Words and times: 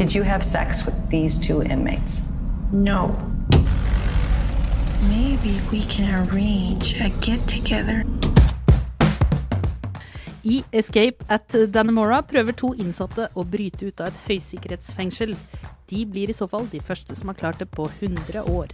Did 0.00 0.14
you 0.14 0.22
have 0.22 0.42
sex 0.42 0.86
with 0.86 0.94
these 1.10 1.36
two 1.36 1.62
inmates? 1.62 2.22
No. 2.72 3.14
Maybe 5.10 5.60
we 5.70 5.82
can 5.84 6.08
arrange 6.24 6.98
a 6.98 7.10
get 7.20 7.46
together. 7.46 8.06
I 10.42 10.64
Escape 10.72 11.22
at 11.28 11.48
Dannemora 11.48 12.22
prøver 12.22 12.56
to 12.56 12.72
innsatte 12.80 13.28
å 13.36 13.44
bryte 13.44 13.90
ut 13.90 14.00
av 14.00 14.08
et 14.08 14.20
høysikkerhetsfengsel. 14.24 15.34
De 15.92 16.06
blir 16.08 16.32
i 16.32 16.36
så 16.38 16.48
fall 16.48 16.64
de 16.72 16.80
første 16.80 17.12
som 17.14 17.28
har 17.28 17.36
klart 17.36 17.60
det 17.60 17.68
på 17.68 17.84
100 18.00 18.46
år. 18.48 18.72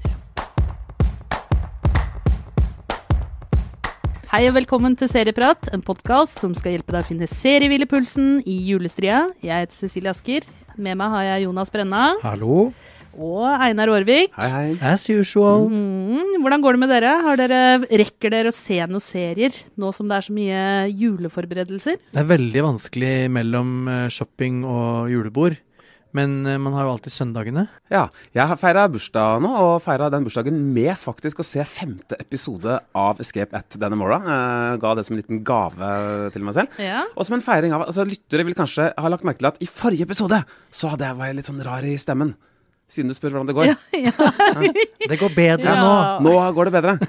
Hei 4.30 4.44
og 4.46 4.54
velkommen 4.60 4.94
til 4.94 5.10
Serieprat, 5.10 5.72
en 5.74 5.82
podkast 5.82 6.38
som 6.38 6.54
skal 6.54 6.76
hjelpe 6.76 6.94
deg 6.94 7.02
å 7.02 7.10
finne 7.10 7.26
seriehvilepulsen 7.26 8.44
i 8.46 8.60
julestria. 8.70 9.24
Jeg 9.42 9.66
heter 9.66 9.80
Cecilie 9.80 10.14
Asker. 10.14 10.46
Med 10.76 10.98
meg 11.00 11.12
har 11.12 11.24
jeg 11.24 11.46
Jonas 11.46 11.70
Brenna 11.72 12.02
Hallo. 12.20 12.70
og 13.16 13.44
Einar 13.64 13.88
Aarvik. 13.88 14.34
Hei, 14.36 14.48
hei. 14.52 14.66
As 14.84 15.06
usual. 15.08 15.70
Mm, 15.72 16.34
hvordan 16.44 16.60
går 16.64 16.76
det 16.76 16.80
med 16.82 16.90
dere? 16.92 17.14
Har 17.24 17.38
dere? 17.40 17.60
Rekker 17.88 18.34
dere 18.34 18.52
å 18.52 18.54
se 18.56 18.76
noen 18.84 19.00
serier 19.00 19.56
nå 19.80 19.92
som 19.96 20.08
det 20.10 20.18
er 20.18 20.26
så 20.26 20.34
mye 20.36 20.60
juleforberedelser? 20.92 21.96
Det 22.12 22.20
er 22.20 22.28
veldig 22.28 22.64
vanskelig 22.68 23.14
mellom 23.32 23.72
eh, 23.88 24.02
shopping 24.12 24.60
og 24.68 25.08
julebord. 25.14 25.56
Men 26.14 26.46
eh, 26.46 26.58
man 26.62 26.76
har 26.76 26.86
jo 26.86 26.94
alltid 26.94 27.14
søndagene. 27.14 27.66
Ja, 27.92 28.06
jeg 28.36 28.48
har 28.50 28.60
feira 28.60 28.86
bursdag 28.90 29.42
nå, 29.44 29.50
og 29.50 29.82
feira 29.84 30.08
den 30.12 30.26
bursdagen 30.26 30.58
med 30.74 30.92
faktisk 31.00 31.42
å 31.42 31.46
se 31.46 31.64
femte 31.68 32.18
episode 32.22 32.78
av 32.96 33.22
Escape 33.22 33.56
at 33.56 33.78
Dannemora. 33.80 34.20
Eh, 34.22 34.78
ga 34.82 34.94
det 34.96 35.06
som 35.06 35.16
en 35.16 35.22
liten 35.22 35.42
gave 35.46 35.92
til 36.34 36.46
meg 36.46 36.58
selv. 36.58 36.82
Ja. 36.82 37.04
Og 37.14 37.28
som 37.28 37.38
en 37.38 37.44
feiring 37.44 37.76
av 37.76 37.88
altså 37.88 38.06
Lyttere 38.06 38.46
vil 38.46 38.56
kanskje 38.58 38.92
ha 38.94 39.12
lagt 39.12 39.26
merke 39.26 39.42
til 39.42 39.50
at 39.50 39.62
i 39.64 39.70
forrige 39.70 40.06
episode 40.08 40.42
så 40.70 40.92
hadde 40.92 41.08
jeg, 41.08 41.18
vært 41.20 41.40
litt 41.40 41.50
sånn 41.50 41.64
rar 41.66 41.86
i 41.86 41.96
stemmen. 42.00 42.36
Siden 42.86 43.10
du 43.10 43.16
spør 43.16 43.34
hvordan 43.34 43.48
det 43.50 43.56
går. 43.56 43.72
Ja, 43.96 44.12
ja. 44.12 44.12
Det 45.10 45.16
går 45.18 45.32
bedre 45.34 45.72
Ja. 45.74 45.80
nå. 46.20 46.28
Nå 46.28 46.34
går 46.54 46.70
det 46.70 46.74
bedre. 46.78 46.98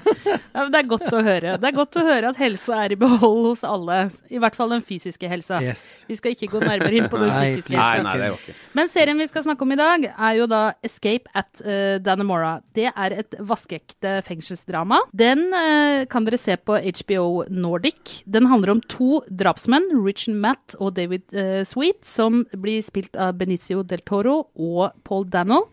Ja, 0.58 0.64
men 0.64 0.72
det 0.74 0.78
er 0.80 0.86
godt 0.90 1.12
å 1.14 1.18
høre. 1.22 1.52
Det 1.60 1.68
er 1.68 1.74
godt 1.76 1.96
å 2.00 2.02
høre 2.02 2.30
at 2.32 2.38
helsa 2.40 2.80
er 2.82 2.94
i 2.94 2.96
behold 2.98 3.44
hos 3.44 3.60
alle. 3.62 3.98
I 4.26 4.40
hvert 4.42 4.56
fall 4.58 4.72
den 4.72 4.80
fysiske 4.82 5.28
helsa. 5.30 5.60
Yes. 5.62 5.82
Vi 6.08 6.16
skal 6.18 6.32
ikke 6.34 6.48
gå 6.50 6.62
nærmere 6.64 6.96
inn 6.98 7.06
på 7.12 7.20
den 7.20 7.30
Nei, 7.30 7.52
psykiske 7.60 7.78
helsa. 7.78 8.54
Men 8.74 8.90
serien 8.90 9.20
vi 9.22 9.28
skal 9.30 9.44
snakke 9.46 9.62
om 9.62 9.74
i 9.76 9.78
dag, 9.78 10.08
er 10.10 10.32
jo 10.40 10.48
da 10.50 10.62
Escape 10.82 11.30
at 11.38 11.62
uh, 11.62 12.00
Dannemora. 12.02 12.56
Det 12.74 12.88
er 12.90 13.14
et 13.20 13.36
vaskeekte 13.38 14.16
fengselsdrama. 14.26 14.98
Den 15.14 15.44
uh, 15.54 16.02
kan 16.10 16.26
dere 16.26 16.40
se 16.42 16.58
på 16.58 16.74
HBO 17.04 17.44
Nordic. 17.54 18.24
Den 18.26 18.50
handler 18.50 18.74
om 18.74 18.82
to 18.90 19.20
drapsmenn, 19.30 19.86
Richard 20.02 20.40
Matt 20.42 20.74
og 20.80 20.96
David 20.98 21.28
uh, 21.38 21.60
Sweet, 21.68 22.02
som 22.08 22.42
blir 22.56 22.82
spilt 22.82 23.14
av 23.14 23.38
Benicio 23.38 23.86
del 23.86 24.02
Toro 24.08 24.40
og 24.58 24.90
Paul 25.06 25.28
Dano. 25.30 25.67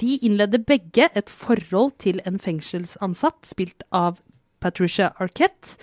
De 0.00 0.16
innleder 0.24 0.62
begge 0.66 1.10
et 1.14 1.32
forhold 1.32 1.96
til 2.02 2.22
en 2.28 2.38
fengselsansatt, 2.40 3.42
spilt 3.48 3.84
av 3.92 4.20
Patricia 4.60 5.10
Arquette. 5.20 5.76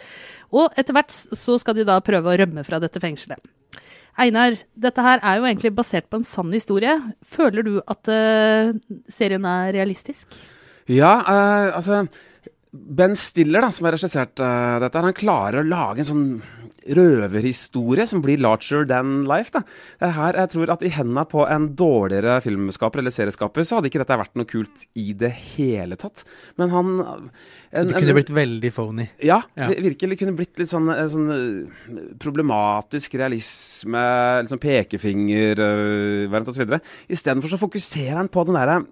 Og 0.55 0.73
etter 0.79 0.95
hvert 0.95 1.13
så 1.13 1.57
skal 1.61 1.77
de 1.77 1.85
da 1.87 1.99
prøve 2.05 2.31
å 2.31 2.39
rømme 2.39 2.63
fra 2.67 2.79
dette 2.83 3.01
fengselet. 3.03 3.41
Einar, 4.17 4.55
dette 4.73 5.03
her 5.05 5.21
er 5.21 5.37
jo 5.37 5.45
egentlig 5.45 5.75
basert 5.77 6.07
på 6.09 6.17
en 6.17 6.25
sann 6.25 6.49
historie. 6.53 6.95
Føler 7.21 7.65
du 7.65 7.75
at 7.85 8.09
uh, 8.09 8.71
serien 9.13 9.45
er 9.45 9.75
realistisk? 9.75 10.33
Ja, 10.89 11.19
uh, 11.21 11.75
altså 11.77 12.07
Ben 12.71 13.13
Stiller, 13.17 13.61
da, 13.61 13.69
som 13.73 13.85
har 13.87 13.93
regissert 13.93 14.41
uh, 14.41 14.79
dette, 14.81 15.03
han 15.05 15.17
klarer 15.17 15.61
å 15.61 15.67
lage 15.67 16.01
en 16.01 16.09
sånn 16.09 16.25
røverhistorie 16.97 18.07
som 18.07 18.21
blir 18.23 18.41
larger 18.43 18.87
than 18.87 19.25
life. 19.27 19.51
Da. 19.55 19.63
Det 20.01 20.13
her, 20.17 20.39
jeg 20.43 20.53
tror 20.53 20.73
at 20.73 20.85
I 20.85 20.93
hendene 20.95 21.25
på 21.29 21.43
en 21.47 21.69
dårligere 21.77 22.39
filmskaper 22.45 23.03
eller 23.03 23.15
serieskaper, 23.15 23.67
så 23.67 23.79
hadde 23.79 23.91
ikke 23.91 24.03
dette 24.03 24.19
vært 24.23 24.37
noe 24.39 24.49
kult 24.49 24.87
i 24.97 25.11
det 25.17 25.33
hele 25.57 25.99
tatt. 25.99 26.23
Men 26.59 26.73
han 26.73 26.93
en, 27.73 27.87
Det 27.87 27.95
kunne 27.99 28.13
blitt 28.15 28.29
veldig 28.31 28.71
phony. 28.73 29.09
Ja, 29.21 29.41
Ja. 29.57 29.67
vir- 29.67 29.81
virkelig 29.91 30.17
kunne 30.19 30.35
blitt 30.37 30.57
litt 30.57 30.69
sånn, 30.69 30.87
eh, 30.93 31.05
sånn 31.11 31.29
eh, 31.31 32.13
problematisk 32.17 33.13
realisme, 33.19 34.41
litt 34.41 34.49
sånn 34.51 34.59
pekefingervariant 34.63 36.47
osv. 36.47 36.79
Istedenfor 37.09 37.49
så 37.51 37.59
fokuserer 37.59 38.15
han 38.21 38.29
på 38.29 38.45
den 38.45 38.55
derre 38.55 38.85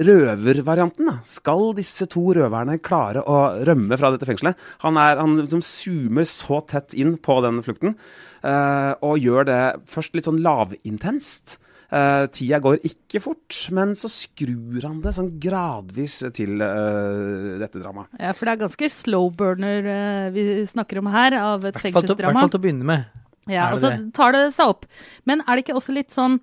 røvervarianten. 0.00 1.06
da. 1.06 1.18
Skal 1.22 1.72
disse 1.74 2.06
to 2.10 2.20
røverne 2.34 2.78
klare 2.82 3.22
å 3.24 3.64
rømme 3.66 3.96
fra 3.98 4.10
dette 4.14 4.26
fengselet? 4.28 4.56
Han, 4.80 4.96
er, 4.96 5.16
han 5.20 5.36
liksom 5.38 5.62
zoomer 5.62 6.26
så 6.28 6.60
tett 6.66 6.94
inn 6.94 7.16
på 7.18 7.40
den 7.44 7.62
flukten, 7.62 7.96
eh, 8.42 8.94
og 9.02 9.18
gjør 9.18 9.44
det 9.46 9.86
først 9.90 10.14
litt 10.14 10.24
sånn 10.28 10.42
lavintenst. 10.42 11.58
Uh, 11.90 12.26
tida 12.30 12.60
går 12.62 12.76
ikke 12.86 13.18
fort, 13.20 13.56
men 13.74 13.96
så 13.98 14.06
skrur 14.06 14.84
han 14.86 15.00
det 15.02 15.10
sånn 15.16 15.32
gradvis 15.42 16.20
til 16.36 16.60
uh, 16.62 17.58
dette 17.58 17.80
dramaet. 17.82 18.12
Ja, 18.20 18.30
for 18.30 18.46
det 18.46 18.52
er 18.54 18.60
ganske 18.62 18.90
slow 18.94 19.26
burner 19.34 19.88
uh, 19.90 20.30
vi 20.30 20.44
snakker 20.70 21.00
om 21.02 21.10
her, 21.10 21.34
av 21.34 21.64
et 21.66 21.74
til- 21.74 21.90
i 21.90 21.92
hvert 21.92 22.04
fengselsdrama. 22.06 22.40
fall 22.44 22.52
til 22.54 22.60
å 22.60 22.62
begynne 22.62 22.86
med. 22.92 23.04
Ja, 23.50 23.72
og 23.72 23.80
så 23.82 23.90
tar 24.14 24.36
det 24.36 24.44
seg 24.54 24.68
opp. 24.70 24.86
Men 25.26 25.42
er 25.48 25.56
det 25.58 25.64
ikke 25.66 25.74
også 25.80 25.94
litt 25.96 26.10
sånn 26.14 26.38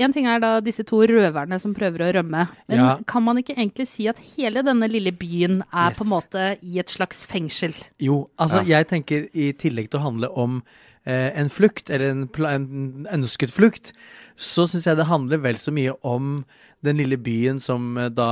En 0.00 0.12
ting 0.14 0.24
er 0.24 0.38
da 0.40 0.60
disse 0.64 0.80
to 0.86 1.02
røverne 1.04 1.58
som 1.60 1.74
prøver 1.76 2.00
å 2.06 2.12
rømme. 2.14 2.46
Men 2.70 2.78
Ja. 2.78 2.96
kan 3.06 3.22
man 3.22 3.36
ikke 3.36 3.52
egentlig 3.58 3.86
si 3.90 4.06
at 4.08 4.16
hele 4.38 4.62
denne 4.64 4.88
lille 4.88 5.10
byen 5.12 5.60
er 5.74 5.90
Yes. 5.90 5.98
på 5.98 6.04
en 6.06 6.08
måte 6.08 6.44
i 6.62 6.78
et 6.78 6.86
slags 6.88 7.26
fengsel? 7.26 7.74
Jo, 7.98 8.30
altså 8.38 8.64
jeg 8.64 8.86
tenker 8.88 9.28
i 9.34 9.52
tillegg 9.52 9.90
til 9.90 10.00
å 10.00 10.04
handle 10.04 10.30
om 10.34 10.62
en 11.08 11.48
flukt, 11.48 11.88
eller 11.90 12.12
en, 12.12 12.26
en 12.44 13.06
ønsket 13.14 13.54
flukt, 13.54 13.94
så 14.40 14.66
syns 14.68 14.86
jeg 14.88 14.98
det 14.98 15.08
handler 15.08 15.40
vel 15.44 15.58
så 15.60 15.72
mye 15.72 15.94
om 16.06 16.42
den 16.84 17.00
lille 17.00 17.18
byen 17.20 17.60
som 17.62 17.96
eh, 18.00 18.10
da 18.12 18.30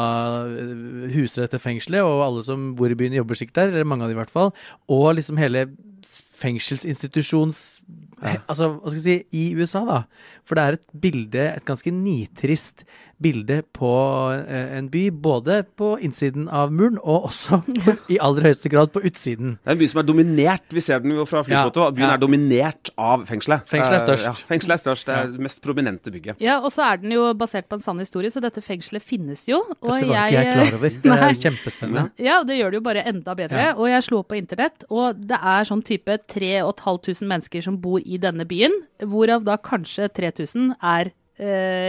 eh, 0.49 1.09
huser 1.13 1.45
dette 1.45 1.61
fengselet, 1.63 2.05
og 2.05 2.25
alle 2.25 2.45
som 2.47 2.73
bor 2.79 2.93
i 2.93 2.97
byen 2.99 3.17
jobber 3.19 3.39
sikkert 3.39 3.61
der, 3.61 3.75
eller 3.75 3.89
mange 3.89 4.07
av 4.07 4.13
dem 4.13 4.19
i 4.19 4.23
hvert 4.23 4.33
fall, 4.33 4.55
og 4.89 5.11
liksom 5.19 5.41
hele 5.41 5.69
fengselsinstitusjons... 6.39 7.81
Altså, 8.19 8.73
hva 8.79 8.91
skal 8.91 8.99
jeg 8.99 9.05
si, 9.05 9.17
i 9.39 9.43
USA, 9.59 9.85
da. 9.87 9.99
For 10.47 10.59
det 10.59 10.63
er 10.65 10.77
et 10.77 10.89
bilde, 11.03 11.45
et 11.53 11.67
ganske 11.67 11.93
nitrist 11.95 12.83
bilde 13.23 13.63
på 13.75 13.91
eh, 14.37 14.77
en 14.79 14.89
by, 14.93 15.09
både 15.11 15.63
på 15.79 15.95
innsiden 16.05 16.49
av 16.55 16.73
muren, 16.75 16.99
og 17.03 17.29
også 17.31 17.61
på, 17.85 17.95
i 18.13 18.19
aller 18.23 18.49
høyeste 18.51 18.71
grad 18.73 18.93
på 18.95 19.03
utsiden. 19.09 19.57
Det 19.63 19.73
er 19.73 19.77
en 19.77 19.83
by 19.83 19.89
som 19.91 20.03
er 20.03 20.09
dominert. 20.09 20.67
Vi 20.75 20.83
ser 20.85 21.03
den 21.05 21.17
jo 21.17 21.27
fra 21.29 21.43
flyfoto. 21.47 21.89
Ja, 21.89 21.95
Byen 21.99 22.07
ja. 22.07 22.15
er 22.17 22.23
dominert 22.23 22.93
av 22.95 23.27
fengselet. 23.29 23.67
Fengselet 23.69 23.99
er 23.99 23.99
Eh, 23.99 24.07
størst. 24.07 24.27
Ja, 24.29 24.49
fengselet 24.49 24.77
er 24.79 24.83
størst. 24.83 25.09
Det 25.09 25.15
er 25.17 25.33
det 25.35 25.43
mest 25.43 25.61
prominente 25.65 26.13
bygget. 26.15 26.39
Ja, 26.43 26.59
og 26.63 26.71
så 26.75 26.85
er 26.87 27.01
den 27.03 27.13
jo 27.17 27.27
basert 27.39 27.69
på 27.69 27.79
en 27.79 27.83
sann 27.85 27.99
historie, 28.01 28.31
så 28.31 28.43
dette 28.45 28.63
fengselet 28.65 29.05
finnes 29.05 29.45
jo. 29.51 29.59
Og 29.83 29.91
Dette 29.91 30.09
var 30.09 30.31
ikke 30.31 30.39
jeg 30.39 30.55
klar 30.55 30.79
over. 30.79 30.97
Det 31.09 31.19
er 31.19 31.41
kjempespennende. 31.43 32.05
Ja, 32.23 32.39
og 32.41 32.49
det 32.49 32.59
gjør 32.59 32.73
det 32.73 32.79
jo 32.81 32.85
bare 32.87 33.05
enda 33.09 33.35
bedre. 33.39 33.65
Ja. 33.69 33.75
Og 33.77 33.91
jeg 33.91 34.07
slo 34.07 34.23
opp 34.23 34.31
på 34.33 34.39
internett, 34.39 34.87
og 34.91 35.19
det 35.29 35.39
er 35.39 35.69
sånn 35.69 35.83
type 35.87 36.19
3500 36.31 37.29
mennesker 37.29 37.65
som 37.65 37.79
bor 37.83 38.03
i 38.05 38.19
denne 38.21 38.47
byen, 38.49 38.75
hvorav 39.03 39.45
da 39.47 39.59
kanskje 39.61 40.09
3000 40.15 40.75
er 40.79 41.13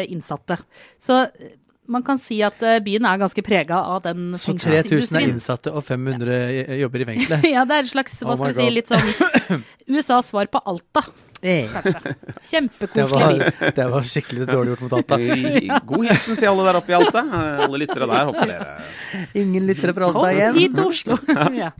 innsatte. 0.10 0.60
Så 1.02 1.24
eh, 1.26 1.56
man 1.90 2.04
kan 2.06 2.20
si 2.22 2.38
at 2.46 2.62
eh, 2.62 2.78
byen 2.86 3.08
er 3.10 3.22
ganske 3.22 3.44
prega 3.46 3.82
av 3.96 4.04
den 4.06 4.36
Så 4.38 4.54
3000 4.54 5.18
er 5.18 5.26
innsatte, 5.32 5.74
og 5.74 5.84
500 5.88 6.78
jobber 6.84 7.06
i 7.06 7.10
fengselet. 7.14 7.48
Ja, 7.56 7.66
det 7.66 7.80
er 7.80 7.88
et 7.88 7.94
slags, 7.94 8.20
hva 8.22 8.36
Oh 8.36 8.42
skal 8.44 8.54
vi 8.54 8.60
si, 8.62 8.70
litt 8.78 8.92
sånn 8.92 9.66
USAs 9.98 10.30
svar 10.30 10.52
på 10.54 10.62
Alta, 10.70 11.08
Eh, 11.42 11.70
kanskje. 11.72 12.00
Det 12.04 12.44
Kjempekoselig 12.50 13.12
var, 13.40 13.72
det 13.76 13.86
var 13.94 14.04
skikkelig 14.04 14.48
dårlig 14.50 14.74
gjort 14.74 14.82
mot 14.84 14.96
Alta. 14.98 15.20
Eh, 15.24 15.70
God 15.88 16.06
hilsen 16.10 16.36
til 16.36 16.50
alle 16.52 16.66
der 16.68 16.80
oppe 16.82 16.92
i 16.92 16.98
Alta. 16.98 17.22
Eh, 17.24 17.64
Alle 17.64 17.80
lyttere 17.80 18.08
der. 18.12 18.26
Håper 18.28 18.52
dere 18.52 19.30
Ingen 19.40 19.68
lyttere 19.70 19.96
fra 19.96 20.10
Alta 20.10 20.20
Kom 20.20 20.34
igjen. 20.34 20.58
hit 20.60 20.76
til 20.76 20.90
Oslo! 20.92 21.18
ja. 21.64 21.72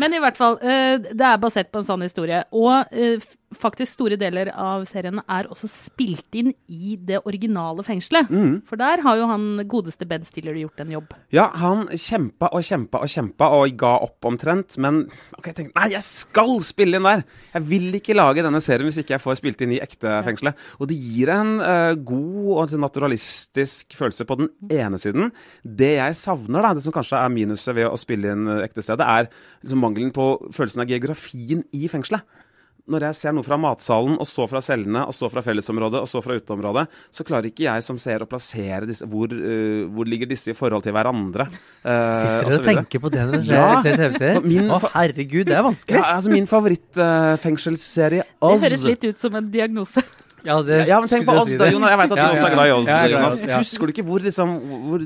Men 0.00 0.16
i 0.16 0.22
hvert 0.24 0.40
fall, 0.40 0.56
eh, 0.64 0.96
det 1.04 1.28
er 1.34 1.42
basert 1.42 1.68
på 1.72 1.82
en 1.82 1.88
sann 1.90 2.04
historie. 2.06 2.40
Og 2.56 2.96
eh, 2.96 3.20
faktisk 3.58 3.96
store 3.96 4.18
deler 4.20 4.50
av 4.50 4.84
serien 4.88 5.20
er 5.24 5.48
også 5.50 5.68
spilt 5.70 6.36
inn 6.36 6.52
i 6.70 6.96
det 6.96 7.20
originale 7.24 7.84
fengselet. 7.86 8.30
Mm. 8.30 8.60
For 8.68 8.80
der 8.80 9.02
har 9.04 9.18
jo 9.20 9.28
han 9.30 9.46
godeste 9.70 10.06
Ben 10.08 10.24
Stiller 10.26 10.56
gjort 10.58 10.82
en 10.84 10.92
jobb. 10.94 11.14
Ja, 11.34 11.48
han 11.60 11.86
kjempa 11.90 12.50
og 12.54 12.64
kjempa 12.66 13.02
og 13.04 13.12
kjempa 13.12 13.50
og 13.56 13.76
ga 13.80 13.94
opp 14.06 14.28
omtrent, 14.28 14.78
men 14.82 15.04
ok, 15.38 15.50
jeg 15.50 15.58
tenkte 15.58 15.80
nei, 15.80 15.90
jeg 15.94 16.06
skal 16.06 16.56
spille 16.64 17.00
inn 17.00 17.08
der! 17.08 17.24
Jeg 17.54 17.66
vil 17.70 17.98
ikke 17.98 18.16
lage 18.16 18.44
denne 18.44 18.62
serien 18.64 18.88
hvis 18.88 19.00
ikke 19.02 19.16
jeg 19.16 19.24
får 19.24 19.40
spilt 19.40 19.64
inn 19.64 19.74
i 19.76 19.80
ekte 19.82 20.18
fengselet. 20.26 20.58
Og 20.80 20.90
det 20.90 20.98
gir 21.00 21.32
en 21.34 21.56
uh, 21.60 21.92
god 21.96 22.50
og 22.54 22.70
sånn 22.72 22.84
naturalistisk 22.84 23.96
følelse 23.98 24.26
på 24.28 24.38
den 24.40 24.50
ene 24.72 25.00
siden. 25.00 25.30
Det 25.64 25.94
jeg 25.96 26.18
savner, 26.20 26.64
da, 26.64 26.74
det 26.76 26.84
som 26.86 26.94
kanskje 26.94 27.20
er 27.20 27.34
minuset 27.34 27.76
ved 27.76 27.88
å 27.88 27.98
spille 28.00 28.34
inn 28.34 28.48
eh, 28.50 28.64
ekte 28.66 28.84
stedet, 28.84 29.04
er 29.04 29.28
liksom 29.62 29.82
mangelen 29.84 30.12
på 30.14 30.26
følelsen 30.54 30.84
av 30.84 30.90
geografien 30.90 31.64
i 31.74 31.88
fengselet. 31.90 32.24
Når 32.84 33.00
jeg 33.06 33.16
ser 33.16 33.32
noe 33.32 33.46
fra 33.46 33.56
matsalen, 33.56 34.18
og 34.20 34.26
så 34.28 34.44
fra 34.44 34.60
cellene, 34.60 35.06
og 35.08 35.14
så 35.16 35.30
fra 35.32 35.40
fellesområdet, 35.40 36.02
og 36.04 36.08
så 36.10 36.20
fra 36.20 36.34
uteområdet, 36.36 36.82
så 37.16 37.24
klarer 37.24 37.48
ikke 37.48 37.64
jeg 37.64 37.84
som 37.86 37.96
ser 37.96 38.20
å 38.20 38.26
plassere 38.28 38.84
disse 38.90 39.06
Hvor, 39.08 39.32
uh, 39.32 39.86
hvor 39.88 40.04
ligger 40.04 40.28
disse 40.28 40.52
i 40.52 40.56
forhold 40.58 40.84
til 40.84 40.92
hverandre? 40.92 41.46
Uh, 41.80 42.12
Sitter 42.12 42.44
du 42.44 42.50
dere 42.50 42.58
og 42.58 42.68
tenker 42.68 43.00
på 43.00 43.12
det 43.14 43.22
når 43.24 43.38
dere 43.40 43.56
Ja. 43.56 43.80
ser 43.80 43.96
TV-serier? 44.02 44.68
Å, 44.76 44.80
herregud, 44.98 45.46
det 45.48 45.56
er 45.56 45.64
vanskelig. 45.64 45.96
Ja, 45.96 46.04
altså 46.18 46.34
Min 46.34 46.46
favorittfengselsserie, 46.50 48.26
Det 48.28 48.50
Oz. 48.52 48.62
høres 48.68 48.84
litt 48.90 49.08
ut 49.08 49.18
som 49.24 49.40
en 49.40 49.50
diagnose. 49.54 50.04
Ja, 50.44 50.58
det 50.60 50.82
Ja, 50.84 50.98
men 51.00 51.08
tenk 51.08 51.24
på 51.24 51.32
Oz, 51.32 51.46
oss, 51.46 51.54
si 51.54 51.56
da. 51.56 51.70
Jonas. 51.72 51.88
Jeg 51.94 51.98
vet 52.02 52.10
at 52.12 52.18
Ja, 52.20 52.24
du 52.28 52.32
også 52.34 52.42
ja, 52.44 52.48
er 52.50 52.54
glad 52.58 52.68
i 52.68 52.72
oss, 52.74 52.84
ja, 52.90 52.96
jeg 53.00 53.08
er 53.08 53.12
Jonas. 53.16 53.38
Husker 53.62 53.86
du 53.88 53.92
ikke 53.94 54.04
hvor, 54.04 54.20
liksom, 54.20 54.50
hvor 54.90 55.04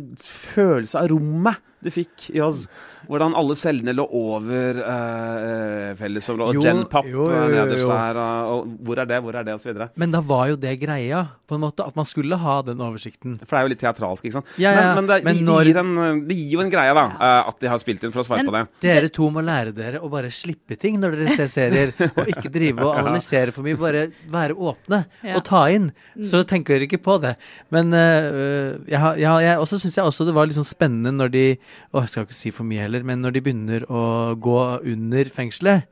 følelse 0.57 0.99
av 0.99 1.07
rommet 1.13 1.61
du 1.79 1.91
fikk 1.95 2.25
i 2.35 2.41
oss? 2.43 2.65
Hvordan 3.09 3.35
alle 3.41 3.55
cellene 3.57 3.95
lå 3.97 4.05
over 4.05 4.79
uh, 4.85 5.95
fellesområdet, 5.97 6.63
Genpap 6.63 7.07
eh, 7.09 7.37
nederst 7.55 7.83
jo. 7.85 7.89
der, 7.89 8.19
og, 8.21 8.51
og 8.53 8.75
hvor 8.85 9.01
er 9.01 9.09
det, 9.09 9.21
hvor 9.25 9.39
er 9.41 9.47
det, 9.49 9.55
videre. 9.65 9.87
Men 9.97 10.13
da 10.13 10.21
var 10.25 10.51
jo 10.53 10.59
det 10.61 10.75
greia, 10.83 11.23
på 11.49 11.57
en 11.57 11.63
måte, 11.65 11.87
at 11.89 11.97
man 11.97 12.05
skulle 12.09 12.37
ha 12.37 12.59
den 12.67 12.83
oversikten. 12.85 13.39
For 13.41 13.55
det 13.57 13.61
er 13.63 13.65
jo 13.67 13.73
litt 13.73 13.81
teatralsk, 13.81 14.27
ikke 14.29 14.37
sant. 14.37 14.51
Ja, 14.61 14.75
ja, 14.77 14.83
Men, 14.93 15.01
men, 15.01 15.09
det, 15.09 15.19
men 15.25 15.41
når- 15.49 15.71
gir 15.71 15.81
en, 15.81 15.95
det, 16.29 16.37
gir 16.37 16.53
jo 16.59 16.61
en 16.67 16.73
greie, 16.75 16.93
da, 16.99 17.07
eh, 17.17 17.49
at 17.49 17.59
de 17.65 17.71
har 17.73 17.81
spilt 17.81 18.05
inn 18.05 18.13
for 18.13 18.21
å 18.21 18.27
svare 18.29 18.45
Men- 18.45 18.51
på 18.51 18.57
det. 18.59 18.65
Dere 18.85 19.09
to 19.19 19.31
må 19.33 19.45
lære 19.45 19.73
dere 19.77 20.03
å 20.05 20.11
bare 20.13 20.29
slippe 20.35 20.77
ting 20.79 21.01
når 21.01 21.17
dere 21.17 21.39
ser 21.39 21.49
serier, 21.49 21.95
og 22.13 22.29
ikke 22.29 22.53
drive 22.53 22.85
og 22.85 22.93
analysere 23.01 23.55
for 23.57 23.65
mye. 23.65 23.79
Bare 23.81 24.05
være 24.29 24.53
åpne 24.59 25.01
Ja. 25.25 25.37
og 25.41 25.45
ta 25.49 25.65
inn. 25.73 25.89
Så 26.21 26.45
tenker 26.45 26.77
dere 26.77 26.89
ikke 26.91 27.01
på 27.09 27.17
det. 27.25 27.35
Men 27.73 27.89
uh, 27.97 28.77
jeg, 28.85 29.01
jeg, 29.25 29.25
jeg, 29.49 29.57
også 29.65 29.81
syns 29.81 29.97
jeg 29.97 30.05
også 30.05 30.27
det 30.29 30.35
var 30.37 30.49
litt 30.49 30.59
sånn 30.59 30.69
spennende 30.69 31.15
når 31.17 31.33
de 31.33 31.45
Å, 31.93 32.03
jeg 32.03 32.11
skal 32.13 32.27
ikke 32.27 32.37
si 32.37 32.51
for 32.53 32.69
mye 32.69 32.83
heller, 32.85 32.98
men 33.05 33.21
når 33.23 33.33
de 33.33 33.41
begynner 33.41 33.85
å 33.89 34.35
gå 34.39 34.59
under 34.95 35.25
fengselet. 35.25 35.85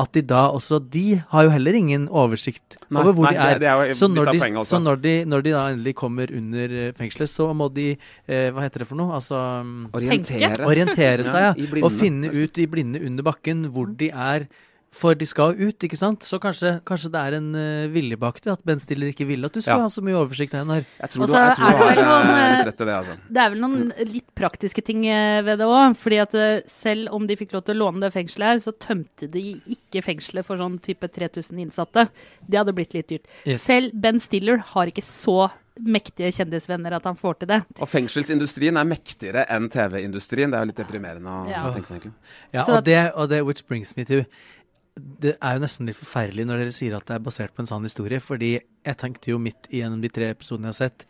At 0.00 0.12
de 0.14 0.22
da 0.22 0.46
også 0.54 0.78
De 0.88 1.16
har 1.28 1.42
jo 1.44 1.50
heller 1.50 1.74
ingen 1.76 2.06
oversikt 2.08 2.76
Nei, 2.88 3.02
over 3.02 3.12
hvor 3.12 3.24
nei, 3.26 3.32
de 3.34 3.38
er. 3.42 3.48
det- 3.58 3.60
det 3.60 3.68
er 3.68 3.88
jo 3.90 3.94
så 3.98 4.08
når 4.08 4.30
de, 4.32 4.38
så 4.64 4.78
når 4.80 5.00
de, 5.02 5.14
når 5.26 5.42
de 5.42 5.50
da 5.50 5.64
endelig 5.74 5.94
kommer 5.98 6.30
under 6.32 6.64
eh, 6.86 6.92
fengselet, 6.96 7.28
så 7.28 7.50
må 7.54 7.68
de 7.74 7.98
eh, 8.28 8.50
Hva 8.54 8.62
heter 8.64 8.78
det 8.78 8.86
for 8.88 8.96
noe? 8.96 9.12
Altså 9.18 9.36
Orientere. 9.92 10.64
Orientere 10.64 11.24
seg, 11.26 11.40
ja. 11.42 11.52
Ja, 11.52 11.66
blinde, 11.74 11.84
og 11.84 11.92
finne 11.92 12.28
nesten. 12.30 12.44
ut 12.44 12.58
i 12.62 12.66
blinde 12.66 13.02
under 13.04 13.22
bakken 13.26 13.66
hvor 13.74 13.90
de 13.98 14.08
er. 14.10 14.46
For 14.92 15.14
de 15.14 15.22
skal 15.24 15.52
jo 15.54 15.68
ut, 15.70 15.84
ikke 15.86 15.94
sant? 15.96 16.24
Så 16.26 16.40
kanskje, 16.42 16.72
kanskje 16.84 17.10
det 17.14 17.20
er 17.22 17.34
en 17.38 17.50
uh, 17.54 17.86
vilje 17.94 18.16
bak 18.18 18.40
det. 18.42 18.50
At 18.56 18.64
Ben 18.66 18.80
Stiller 18.82 19.12
ikke 19.12 19.26
vil 19.28 19.44
at 19.46 19.54
du 19.54 19.60
skal 19.62 19.78
Ja. 19.78 19.84
ha 19.84 19.88
så 19.92 20.02
mye 20.02 20.18
oversikt, 20.18 20.52
Einar. 20.58 20.82
Jeg 20.98 21.10
tror 21.12 21.26
du, 21.30 21.32
jeg 21.32 21.56
tror 21.60 21.68
er 21.70 21.94
du 21.94 22.02
har 22.02 22.24
noen, 22.24 22.32
eh, 22.34 22.40
eh, 22.40 22.56
litt 22.58 22.66
rett 22.72 22.80
i 22.82 22.88
det, 22.88 22.96
altså. 22.98 23.14
Det 23.30 23.44
er 23.44 23.50
vel 23.54 23.60
noen 23.62 23.92
litt 24.10 24.26
praktiske 24.34 24.82
ting 24.84 25.06
eh, 25.06 25.42
ved 25.46 25.58
det 25.62 25.68
òg. 25.70 25.94
fordi 25.96 26.18
at 26.24 26.34
selv 26.68 27.14
om 27.14 27.24
de 27.30 27.36
fikk 27.38 27.52
lov 27.54 27.64
til 27.68 27.78
å 27.78 27.84
låne 27.86 28.00
det 28.02 28.12
fengselet 28.12 28.50
her, 28.50 28.58
så 28.66 28.72
tømte 28.82 29.30
de 29.30 29.44
ikke 29.70 30.02
fengselet 30.02 30.44
for 30.44 30.56
sånn 30.58 30.80
type 30.82 31.06
3000 31.06 31.62
innsatte. 31.68 32.08
Det 32.50 32.58
hadde 32.58 32.74
blitt 32.74 32.92
litt 32.98 33.06
dyrt. 33.14 33.26
Yes. 33.46 33.62
Selv 33.62 33.94
Ben 33.94 34.18
Stiller 34.18 34.58
har 34.74 34.86
ikke 34.90 35.06
så 35.06 35.52
mektige 35.80 36.28
kjendisvenner 36.34 36.92
at 36.98 37.04
han 37.08 37.16
får 37.16 37.38
til 37.40 37.48
det. 37.48 37.62
Og 37.80 37.88
fengselsindustrien 37.88 38.76
er 38.76 38.84
mektigere 38.84 39.46
enn 39.48 39.70
TV-industrien. 39.72 40.50
Det 40.50 40.58
er 40.58 40.66
jo 40.66 40.70
litt 40.74 40.82
deprimerende 40.82 41.30
å 41.30 41.48
Ja. 41.48 41.62
tenke 41.72 41.86
på, 41.86 41.94
egentlig. 41.94 42.12
Ja, 42.52 42.64
og 42.68 42.84
det, 42.84 43.12
og 43.14 43.28
det 43.30 43.44
which 43.46 43.62
brings 43.66 43.96
me 43.96 44.04
to 44.04 44.24
Det 44.96 45.36
er 45.36 45.56
jo 45.56 45.62
nesten 45.62 45.88
litt 45.88 45.98
forferdelig 45.98 46.46
når 46.48 46.64
dere 46.64 46.74
sier 46.74 46.96
at 46.96 47.06
det 47.08 47.16
er 47.16 47.24
basert 47.24 47.54
på 47.54 47.62
en 47.62 47.70
sann 47.70 47.86
historie, 47.86 48.20
fordi 48.22 48.56
jeg 48.58 48.98
tenkte 49.00 49.32
jo 49.32 49.40
midt 49.42 49.68
igjennom 49.70 50.02
de 50.02 50.10
tre 50.12 50.32
episodene 50.34 50.70
jeg 50.70 50.76
har 50.76 50.80
sett, 50.90 51.06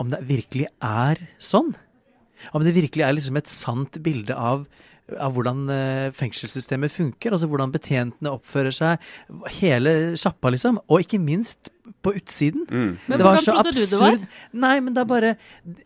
om 0.00 0.12
det 0.12 0.22
virkelig 0.28 0.70
er 0.84 1.20
sånn. 1.42 1.74
Om 2.56 2.64
det 2.64 2.76
virkelig 2.78 3.04
er 3.04 3.16
liksom 3.16 3.36
et 3.36 3.52
sant 3.52 4.00
bilde 4.04 4.36
av 4.36 4.64
av 5.18 5.34
hvordan 5.34 5.64
eh, 5.74 6.12
fengselssystemet 6.14 6.92
funker, 6.94 7.34
altså 7.34 7.48
hvordan 7.50 7.72
betjentene 7.74 8.30
oppfører 8.36 8.74
seg, 8.74 9.08
hele 9.58 9.94
sjappa, 10.20 10.52
liksom. 10.54 10.78
Og 10.86 11.02
ikke 11.02 11.18
minst 11.22 11.72
på 12.02 12.12
utsiden. 12.18 12.66
Mm. 12.70 12.92
Men 13.06 13.18
det 13.18 13.26
var 13.26 13.36
hvordan 13.36 13.44
så 13.44 13.54
trodde 13.56 13.74
du 13.76 13.90
det 13.90 14.00
var? 14.00 14.18
Nei, 14.64 14.72
men 14.80 14.96
det 14.96 15.02
er 15.02 15.08
bare 15.10 15.32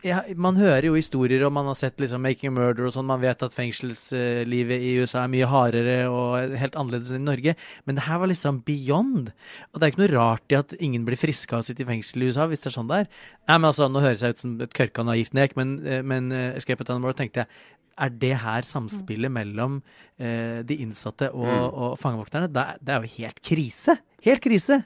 ja, 0.05 0.21
Man 0.37 0.59
hører 0.59 0.87
jo 0.89 0.95
historier, 0.97 1.45
og 1.47 1.53
man 1.55 1.69
har 1.69 1.77
sett 1.79 2.01
liksom 2.01 2.21
'Making 2.23 2.53
a 2.53 2.55
Murder' 2.55 2.87
og 2.87 2.95
sånn. 2.95 3.07
Man 3.09 3.23
vet 3.23 3.43
at 3.43 3.55
fengselslivet 3.55 4.79
i 4.79 4.95
USA 5.01 5.23
er 5.23 5.33
mye 5.33 5.49
hardere 5.49 5.97
og 6.09 6.55
helt 6.55 6.75
annerledes 6.75 7.11
enn 7.11 7.23
i 7.23 7.29
Norge. 7.31 7.55
Men 7.85 7.99
det 7.99 8.07
her 8.07 8.21
var 8.21 8.31
liksom 8.31 8.61
beyond. 8.65 9.31
Og 9.73 9.79
det 9.79 9.87
er 9.87 9.93
ikke 9.93 10.03
noe 10.05 10.15
rart 10.15 10.55
i 10.55 10.59
at 10.59 10.75
ingen 10.79 11.05
blir 11.07 11.19
friske 11.19 11.53
av 11.55 11.63
å 11.63 11.67
sitte 11.67 11.85
i 11.85 11.89
fengsel 11.89 12.23
i 12.23 12.31
USA, 12.31 12.47
hvis 12.47 12.63
det 12.63 12.71
er 12.71 12.77
sånn 12.79 12.89
det 12.91 13.05
er. 13.05 13.07
Nei, 13.47 13.57
men 13.57 13.69
altså, 13.71 13.89
Nå 13.89 14.01
høres 14.01 14.23
jeg 14.25 14.35
ut 14.35 14.41
som 14.41 14.59
et 14.61 14.73
kørka 14.73 15.05
naivt 15.05 15.33
nek, 15.37 15.55
men, 15.55 15.77
eh, 15.85 16.01
men 16.01 16.31
uh, 16.33 16.57
Escape 16.57 16.81
at 16.81 16.89
Animal' 16.89 17.15
tenkte 17.15 17.45
jeg 17.45 17.47
er 17.95 18.11
det 18.11 18.33
her 18.41 18.65
samspillet 18.67 19.31
mellom 19.31 19.79
eh, 20.19 20.61
de 20.67 20.79
innsatte 20.83 21.29
og, 21.31 21.47
og 21.71 21.99
fangevokterne? 22.01 22.49
Det, 22.51 22.65
det 22.83 22.95
er 22.95 23.03
jo 23.05 23.13
helt 23.21 23.41
krise! 23.45 23.97
Helt 24.25 24.43
krise! 24.43 24.81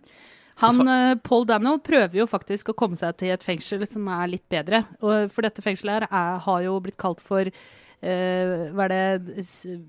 Han, 0.61 0.87
eh, 0.87 1.15
Paul 1.23 1.45
Daniel 1.49 1.79
prøver 1.79 2.21
jo 2.21 2.25
faktisk 2.29 2.69
å 2.73 2.75
komme 2.77 2.97
seg 2.99 3.15
til 3.21 3.31
et 3.35 3.43
fengsel 3.45 3.85
som 3.87 4.07
er 4.07 4.27
litt 4.35 4.45
bedre. 4.51 4.83
Og 5.01 5.31
for 5.31 5.41
dette 5.47 5.63
fengselet 5.65 6.01
her 6.01 6.07
er, 6.09 6.39
har 6.45 6.61
jo 6.65 6.79
blitt 6.83 6.97
kalt 6.99 7.21
for 7.23 7.47
uh, 7.49 8.69
Hva 8.75 8.85
er 8.89 8.93
det 8.93 9.79